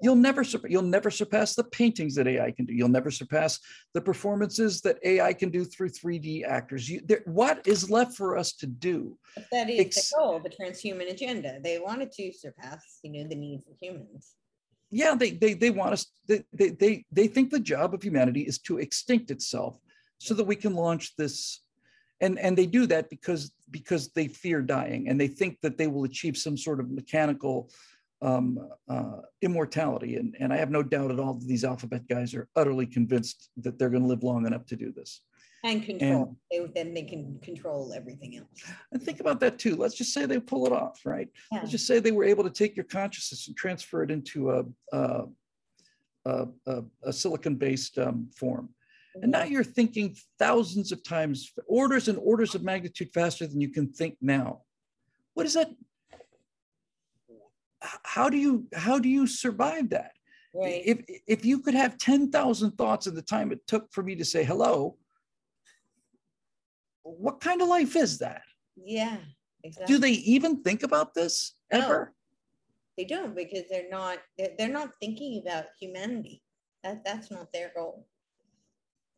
[0.00, 2.72] You'll never you'll never surpass the paintings that AI can do.
[2.72, 3.58] You'll never surpass
[3.94, 6.88] the performances that AI can do through 3D actors.
[6.88, 9.18] You, there, what is left for us to do?
[9.50, 11.58] That is Ex- the goal, the transhuman agenda.
[11.62, 14.34] They wanted to surpass, you know, the needs of humans
[14.90, 16.06] yeah, they they they want us.
[16.26, 19.78] They, they they they think the job of humanity is to extinct itself
[20.18, 21.62] so that we can launch this,
[22.20, 25.86] and and they do that because because they fear dying and they think that they
[25.86, 27.70] will achieve some sort of mechanical
[28.22, 28.58] um,
[28.88, 30.16] uh, immortality.
[30.16, 33.50] And and I have no doubt at all that these alphabet guys are utterly convinced
[33.58, 35.20] that they're going to live long enough to do this
[35.64, 36.36] and control.
[36.50, 38.74] And, they, then they can control everything else.
[38.92, 39.76] And think about that too.
[39.76, 41.28] Let's just say they pull it off, right?
[41.50, 41.58] Yeah.
[41.58, 44.64] Let's just say they were able to take your consciousness and transfer it into a
[44.92, 45.24] a,
[46.24, 48.70] a, a, a silicon-based um, form.
[49.22, 49.52] And now mm-hmm.
[49.52, 54.16] you're thinking thousands of times, orders and orders of magnitude faster than you can think
[54.20, 54.62] now.
[55.34, 55.70] What is that?
[57.80, 60.12] How do you how do you survive that?
[60.54, 60.82] Right.
[60.84, 64.24] If if you could have 10,000 thoughts in the time it took for me to
[64.24, 64.96] say hello,
[67.16, 68.42] what kind of life is that?
[68.76, 69.18] Yeah,
[69.64, 69.94] exactly.
[69.94, 72.12] Do they even think about this ever?
[72.16, 72.18] No,
[72.96, 76.42] they don't because they're not they're, they're not thinking about humanity.
[76.84, 78.06] That that's not their goal.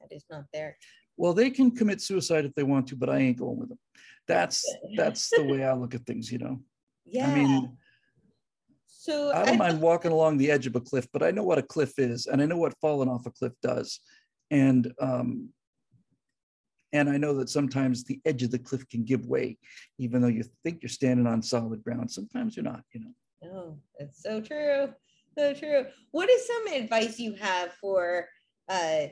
[0.00, 0.76] That is not their.
[1.16, 3.78] Well, they can commit suicide if they want to, but I ain't going with them.
[4.26, 4.64] That's
[4.96, 6.60] that's the way I look at things, you know.
[7.04, 7.30] Yeah.
[7.30, 7.76] I mean,
[8.86, 11.42] so I don't I mind walking along the edge of a cliff, but I know
[11.42, 14.00] what a cliff is, and I know what falling off a cliff does.
[14.50, 15.50] And um,
[16.92, 19.58] and I know that sometimes the edge of the cliff can give way,
[19.98, 22.10] even though you think you're standing on solid ground.
[22.10, 23.12] Sometimes you're not, you know.
[23.52, 24.92] Oh, it's so true.
[25.38, 25.86] So true.
[26.10, 28.28] What is some advice you have for
[28.68, 29.06] uh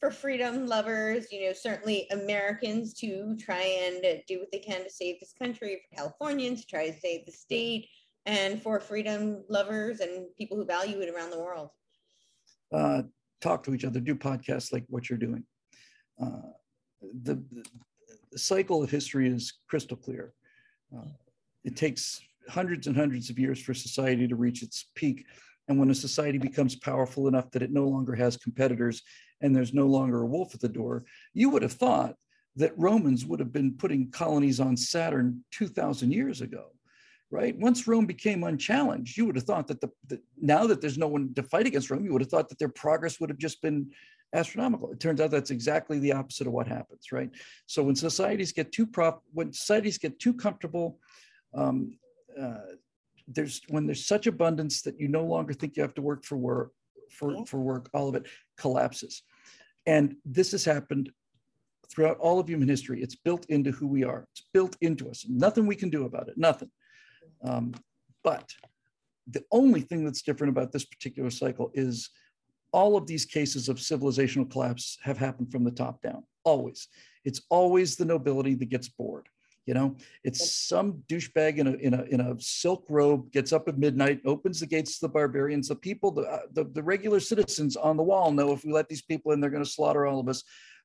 [0.00, 4.90] for freedom lovers, you know, certainly Americans to try and do what they can to
[4.90, 7.86] save this country, for Californians to try to save the state,
[8.24, 11.68] and for freedom lovers and people who value it around the world?
[12.72, 13.02] Uh,
[13.42, 15.44] talk to each other, do podcasts like what you're doing.
[16.18, 16.48] Uh,
[17.22, 17.42] the,
[18.32, 20.32] the cycle of history is crystal clear.
[20.96, 21.08] Uh,
[21.64, 25.26] it takes hundreds and hundreds of years for society to reach its peak.
[25.68, 29.02] And when a society becomes powerful enough that it no longer has competitors
[29.40, 32.16] and there's no longer a wolf at the door, you would have thought
[32.56, 36.72] that Romans would have been putting colonies on Saturn 2,000 years ago,
[37.30, 37.56] right?
[37.56, 41.06] Once Rome became unchallenged, you would have thought that the, the, now that there's no
[41.06, 43.62] one to fight against Rome, you would have thought that their progress would have just
[43.62, 43.90] been
[44.32, 44.90] astronomical.
[44.90, 47.30] It turns out that's exactly the opposite of what happens, right?
[47.66, 50.98] So when societies get too prop, when societies get too comfortable,
[51.54, 51.98] um,
[52.40, 52.76] uh,
[53.26, 56.36] there's when there's such abundance that you no longer think you have to work for
[56.36, 56.72] work
[57.10, 58.26] for, for work, all of it
[58.56, 59.22] collapses.
[59.86, 61.10] And this has happened
[61.90, 63.02] throughout all of human history.
[63.02, 64.26] It's built into who we are.
[64.32, 65.26] It's built into us.
[65.28, 66.34] Nothing we can do about it.
[66.38, 66.70] Nothing.
[67.42, 67.74] Um,
[68.22, 68.48] but
[69.26, 72.10] the only thing that's different about this particular cycle is
[72.72, 76.88] all of these cases of civilizational collapse have happened from the top down always.
[77.24, 79.28] It's always the nobility that gets bored
[79.70, 79.94] you know?
[80.24, 84.20] It's some douchebag in a, in a in a silk robe gets up at midnight
[84.24, 85.68] opens the gates to the barbarians.
[85.68, 88.88] The people the, uh, the, the regular citizens on the wall know if we let
[88.88, 90.42] these people in they're going to slaughter all of us.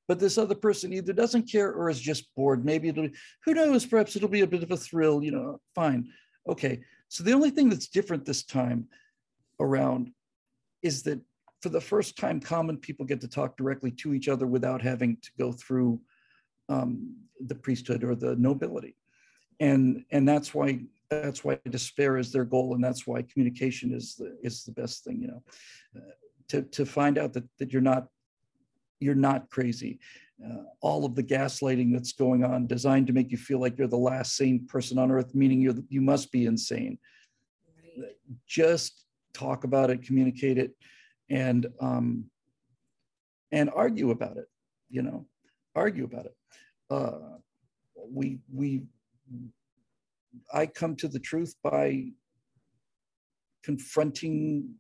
[0.08, 2.64] But this other person either doesn't care or is just bored.
[2.64, 3.10] Maybe it'll
[3.44, 5.60] who knows perhaps it'll be a bit of a thrill you know?
[5.74, 6.10] Fine.
[6.48, 6.82] Okay.
[7.08, 8.88] So the only thing that's different this time
[9.60, 10.12] around
[10.84, 11.20] is that
[11.66, 15.18] for the first time, common people get to talk directly to each other without having
[15.24, 16.00] to go through
[16.70, 18.96] um, the priesthood or the nobility.
[19.60, 24.14] And, and that's why that's why despair is their goal, and that's why communication is
[24.14, 25.20] the is the best thing.
[25.20, 25.44] You know,
[25.96, 26.14] uh,
[26.50, 28.10] to to find out that that you're not
[29.00, 30.00] you're not crazy.
[30.46, 33.88] Uh, all of the gaslighting that's going on, designed to make you feel like you're
[33.88, 37.00] the last sane person on earth, meaning you you must be insane.
[37.98, 38.18] Right.
[38.46, 40.76] Just talk about it, communicate it,
[41.30, 42.26] and um,
[43.52, 44.48] and argue about it.
[44.90, 45.26] You know,
[45.76, 46.36] argue about it.
[46.90, 47.38] Uh,
[48.12, 48.84] we we
[50.54, 52.08] I come to the truth by
[53.64, 54.76] confronting.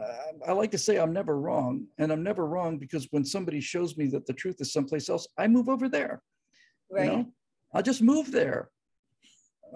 [0.00, 3.60] Uh, I like to say I'm never wrong, and I'm never wrong because when somebody
[3.60, 6.22] shows me that the truth is someplace else, I move over there.
[6.90, 7.06] Right.
[7.06, 7.26] You know?
[7.74, 8.70] I'll just move there.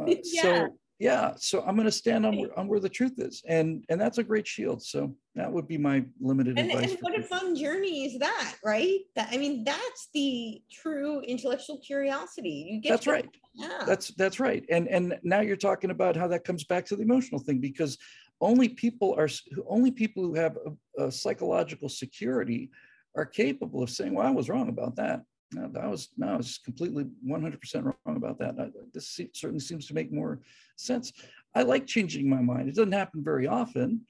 [0.01, 0.43] Uh, yeah.
[0.43, 0.69] So
[0.99, 4.01] yeah so i'm going to stand on where, on where the truth is and and
[4.01, 7.23] that's a great shield so that would be my limited and, advice and what a
[7.23, 9.01] fun journey is that right?
[9.17, 12.69] That i mean that's the true intellectual curiosity.
[12.71, 13.29] You get that's right.
[13.55, 13.83] Yeah.
[13.87, 17.03] That's that's right and and now you're talking about how that comes back to the
[17.03, 17.99] emotional thing because
[18.41, 19.29] only people are
[19.67, 20.57] only people who have
[20.99, 22.71] a, a psychological security
[23.17, 25.23] are capable of saying well i was wrong about that
[25.55, 29.61] no, that was no i was completely 100% wrong about that I, this se- certainly
[29.61, 30.41] seems to make more
[30.77, 31.13] sense
[31.55, 34.01] i like changing my mind it doesn't happen very often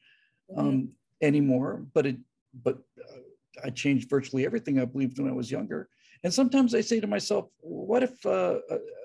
[0.51, 0.59] Mhm.
[0.59, 0.89] um,
[1.23, 1.87] anymore.
[1.95, 2.17] But it,
[2.63, 3.19] but uh,
[3.65, 5.89] I changed virtually everything I believed when I was younger.
[6.23, 8.59] And sometimes I say to myself, what if uh,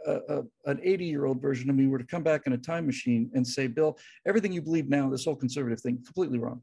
[0.08, 2.58] a, a, an 80 year old version of me were to come back in a
[2.58, 6.62] time machine and say, Bill, everything you believe now, this whole conservative thing, completely wrong.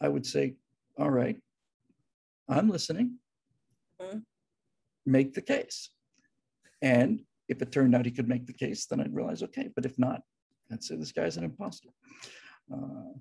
[0.00, 0.54] I would say,
[0.98, 1.36] all right,
[2.48, 3.18] I'm listening.
[4.00, 4.22] Mhm.
[5.06, 5.90] Make the case.
[6.82, 9.84] And if it turned out he could make the case, then I'd realize, okay, but
[9.84, 10.22] if not,
[10.72, 11.90] I'd say this guy's an imposter.
[12.72, 13.12] Uh,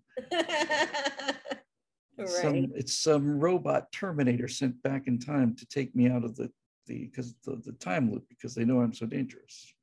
[2.17, 2.29] right.
[2.29, 6.49] some it's some robot terminator sent back in time to take me out of the
[6.88, 9.73] the because the, the time loop because they know i'm so dangerous.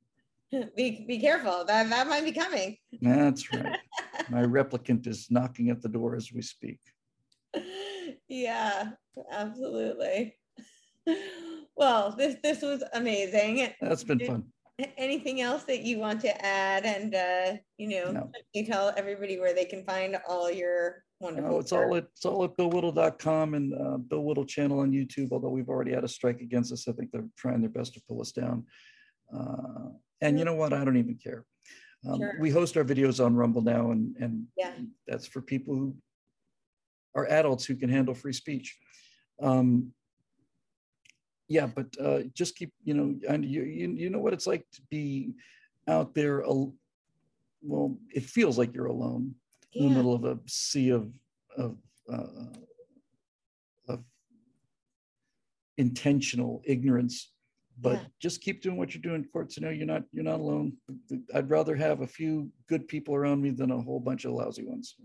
[0.75, 1.63] Be, be careful.
[1.63, 2.75] That that might be coming.
[3.01, 3.77] That's right.
[4.31, 6.79] My replicant is knocking at the door as we speak.
[8.27, 8.93] Yeah
[9.31, 10.35] absolutely
[11.75, 13.69] well this this was amazing.
[13.81, 14.43] That's been fun.
[14.97, 18.31] Anything else that you want to add and uh you know No.
[18.53, 22.25] you tell everybody where they can find all your wonderful no, it's all at it's
[22.25, 26.07] all at billwhittle.com and uh, bill whittle channel on youtube although we've already had a
[26.07, 26.87] strike against us.
[26.87, 28.65] I think they're trying their best to pull us down.
[29.35, 29.89] Uh,
[30.21, 30.73] and you know what?
[30.73, 31.45] I don't even care.
[32.07, 32.33] Um, Sure.
[32.39, 34.73] we host our videos on rumble now and and yeah.
[35.07, 35.95] that's for people who
[37.13, 38.77] are adults who can handle free speech.
[39.41, 39.93] Um,
[41.51, 44.65] yeah, but uh, just keep, you know, and you, you, you know what it's like
[44.71, 45.33] to be
[45.89, 46.43] out there.
[46.43, 46.73] al-
[47.61, 49.35] Well, it feels like you're alone
[49.73, 51.11] in the middle of a sea of,
[51.57, 51.75] of,
[52.09, 52.55] uh,
[53.89, 53.99] of
[55.77, 57.33] intentional ignorance.
[57.81, 58.07] But Yeah.
[58.19, 59.55] just keep doing what you're doing, Court.
[59.57, 60.77] You know you're not you're not alone.
[61.33, 64.63] I'd rather have a few good people around me than a whole bunch of lousy
[64.63, 64.95] ones.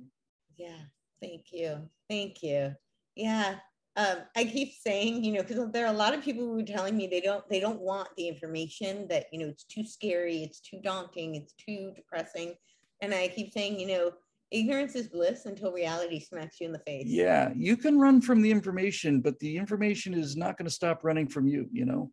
[0.56, 0.82] Yeah,
[1.22, 1.88] thank you.
[2.08, 2.74] Thank you.
[3.16, 3.58] Yeah.
[3.96, 6.62] Um, I keep saying, you know, because there are a lot of people who are
[6.62, 10.42] telling me they don't they don't want the information that, you know, it's too scary,
[10.42, 12.54] it's too daunting, it's too depressing.
[13.00, 14.12] And I keep saying, you know,
[14.50, 17.06] ignorance is bliss until reality smacks you in the face.
[17.06, 21.02] Yeah, you can run from the information, but the information is not going to stop
[21.02, 21.66] running from you.
[21.72, 22.12] You know,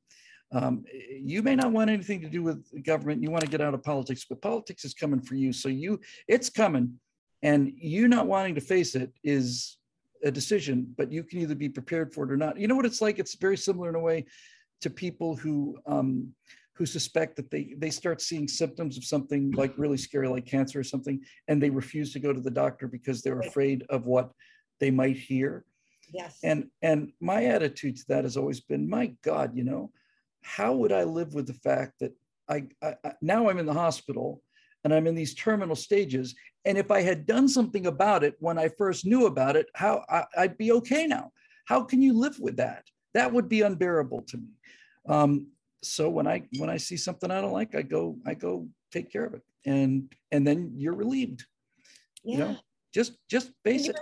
[0.54, 3.22] um, you may not want anything to do with government.
[3.22, 5.52] You want to get out of politics, but politics is coming for you.
[5.52, 7.00] So you, it's coming,
[7.42, 9.78] and you not wanting to face it is
[10.24, 10.94] a decision.
[10.98, 12.58] But you can either be prepared for it or not.
[12.58, 13.20] You know what it's like?
[13.20, 14.26] It's very similar in a way
[14.82, 16.34] to people who um,
[16.76, 20.80] who suspect that they they start seeing symptoms of something like really scary, like cancer
[20.80, 24.32] or something, and they refuse to go to the doctor because they're afraid of what
[24.80, 25.66] they might hear.
[26.14, 26.40] Yes.
[26.44, 29.92] And and my attitude to that has always been, my God, you know,
[30.42, 32.14] how would I live with the fact that
[32.50, 34.42] I, I, I now I'm in the hospital
[34.84, 38.58] and I'm in these terminal stages, and if I had done something about it when
[38.58, 41.32] I first knew about it, how I, I'd be okay now.
[41.66, 42.84] How can you live with that?
[43.14, 44.48] That would be unbearable to me.
[45.08, 45.48] Um,
[45.82, 49.12] so when I when I see something I don't like, I go I go take
[49.12, 51.46] care of it, and and then you're relieved.
[52.24, 52.34] yeah.
[52.34, 52.58] You know,
[52.94, 53.96] just just face it.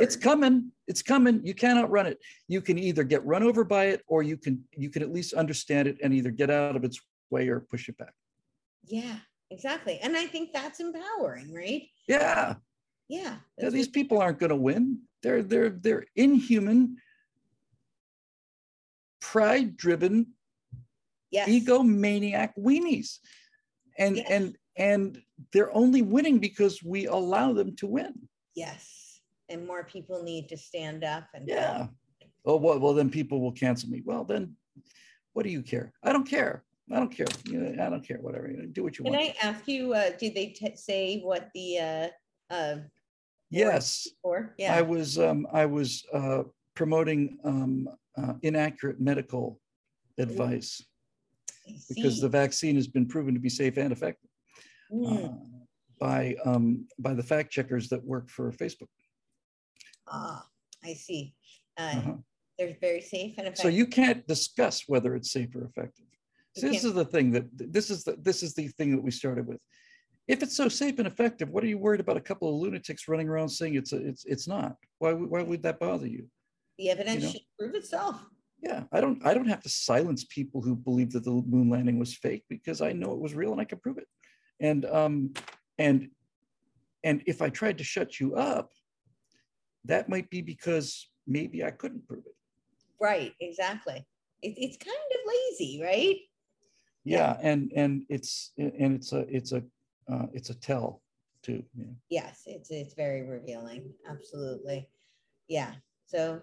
[0.00, 0.70] It's coming.
[0.86, 1.44] It's coming.
[1.44, 2.18] You cannot run it.
[2.46, 5.34] You can either get run over by it, or you can you can at least
[5.34, 7.00] understand it and either get out of its
[7.30, 8.14] way or push it back.
[8.86, 9.16] yeah,
[9.50, 9.98] exactly.
[10.02, 11.82] And I think that's empowering, right?
[12.06, 12.54] Yeah.
[13.08, 13.36] Yeah.
[13.58, 15.00] Yeah, these people aren't going to win.
[15.22, 16.98] They're they're they're inhuman,
[19.20, 20.28] pride-driven,
[21.30, 21.48] yes.
[21.48, 23.18] egomaniac weenies,
[23.98, 24.24] and Yeah.
[24.30, 25.22] and and
[25.52, 28.28] they're only winning because we allow them to win.
[28.54, 29.20] Yes.
[29.48, 31.88] And more people need to stand up and Yeah.
[32.44, 34.02] Oh well, well then people will cancel me.
[34.04, 34.56] Well then,
[35.32, 35.92] what do you care?
[36.02, 36.64] I don't care.
[36.90, 37.26] I don't care.
[37.44, 38.18] You know, I don't care.
[38.18, 38.50] Whatever.
[38.50, 39.24] You know, do what you Can want.
[39.24, 42.08] Can I ask you, uh, did they t- say what the, uh,
[42.54, 42.76] uh,
[43.50, 44.54] yes, for?
[44.68, 45.18] I was.
[45.18, 46.44] Um, I was uh,
[46.74, 49.60] promoting um, uh, inaccurate medical
[50.18, 50.82] advice
[51.88, 54.30] because the vaccine has been proven to be safe and effective
[54.90, 55.34] Mm, uh,
[56.00, 58.88] by um, by the fact checkers that work for Facebook.
[60.08, 60.46] ah,
[60.82, 61.34] I see.
[61.76, 62.14] Uh, Uh-huh.
[62.58, 63.62] they're very safe and effective.
[63.64, 66.07] So you can't discuss whether it's safe or effective.
[66.54, 69.02] You So this is the thing that this is the this is the thing that
[69.02, 69.58] we started with.
[70.26, 73.08] If it's so safe and effective, what are you worried about a couple of lunatics
[73.08, 74.76] running around saying it's a, it's it's not?
[74.98, 76.26] Why why would that bother you?
[76.78, 77.30] The evidence know?
[77.30, 78.24] should prove itself.
[78.62, 81.98] Yeah, I don't I don't have to silence people who believe that the moon landing
[81.98, 84.06] was fake because I know it was real and I can prove it.
[84.60, 85.32] And um
[85.78, 86.08] and
[87.04, 88.70] and if I tried to shut you up,
[89.84, 92.34] that might be because maybe I couldn't prove it.
[93.00, 94.04] Right, exactly.
[94.42, 96.16] It, it's kind of lazy, right?
[97.04, 99.62] Yeah, and and it's and it's a it's a
[100.10, 101.02] uh, it's a tell
[101.42, 101.62] too.
[101.76, 101.84] Yeah.
[102.10, 103.92] Yes, it's it's very revealing.
[104.08, 104.88] Absolutely.
[105.48, 105.72] Yeah.
[106.06, 106.40] So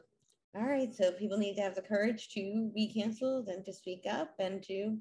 [0.55, 0.93] all right.
[0.93, 4.63] So people need to have the courage to be canceled and to speak up and
[4.63, 4.97] to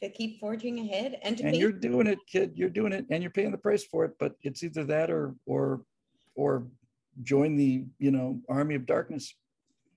[0.00, 2.52] to keep forging ahead and to And pay- you're doing it, kid.
[2.54, 4.12] You're doing it, and you're paying the price for it.
[4.18, 5.82] But it's either that or or
[6.34, 6.66] or
[7.22, 9.34] join the you know army of darkness.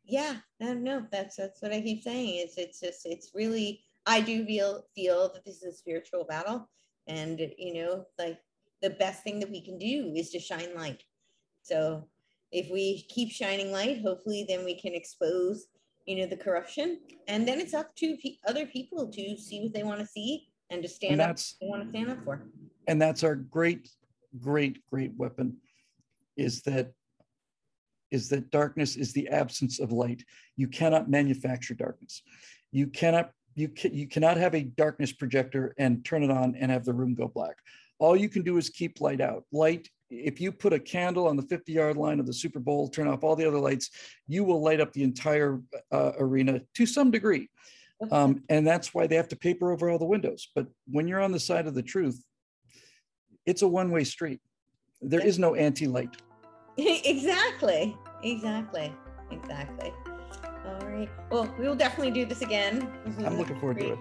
[0.06, 4.19] yeah no no that's that's what i keep saying it's it's just it's really i
[4.19, 6.69] do feel feel that this is a spiritual battle
[7.07, 8.40] and you know like
[8.81, 11.03] the best thing that we can do is to shine light
[11.61, 12.07] so
[12.52, 15.68] if we keep shining light hopefully then we can expose
[16.06, 19.73] you know the corruption and then it's up to pe- other people to see what
[19.73, 22.23] they want to see and to stand And up what they want to stand up
[22.26, 22.41] for
[22.90, 23.88] and that's our great,
[24.40, 25.57] great, great weapon.
[26.36, 26.91] Is that
[28.10, 30.23] is that darkness is the absence of light.
[30.57, 32.23] You cannot manufacture darkness.
[32.72, 33.30] You cannot
[33.60, 37.14] you you cannot have a darkness projector and turn it on and have the room
[37.14, 37.57] go black.
[37.99, 39.44] All you can do is keep light out.
[39.52, 39.90] Light.
[40.10, 43.07] If you put a candle on the 50 yard line of the Super Bowl, turn
[43.07, 43.90] off all the other lights,
[44.27, 45.60] you will light up the entire
[45.91, 47.49] uh, arena to some degree.
[48.11, 50.48] Um, and that's why they have to paper over all the windows.
[50.56, 52.23] But when you're on the side of the truth,
[53.45, 54.40] it's a one way street.
[55.02, 56.15] There is no anti light.
[56.77, 58.94] exactly exactly
[59.31, 59.91] exactly
[61.00, 62.88] right well we will definitely do this again.
[63.26, 64.00] I'm looking forward to it.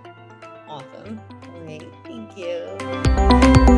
[0.68, 1.20] awesome.
[1.54, 3.77] All right thank you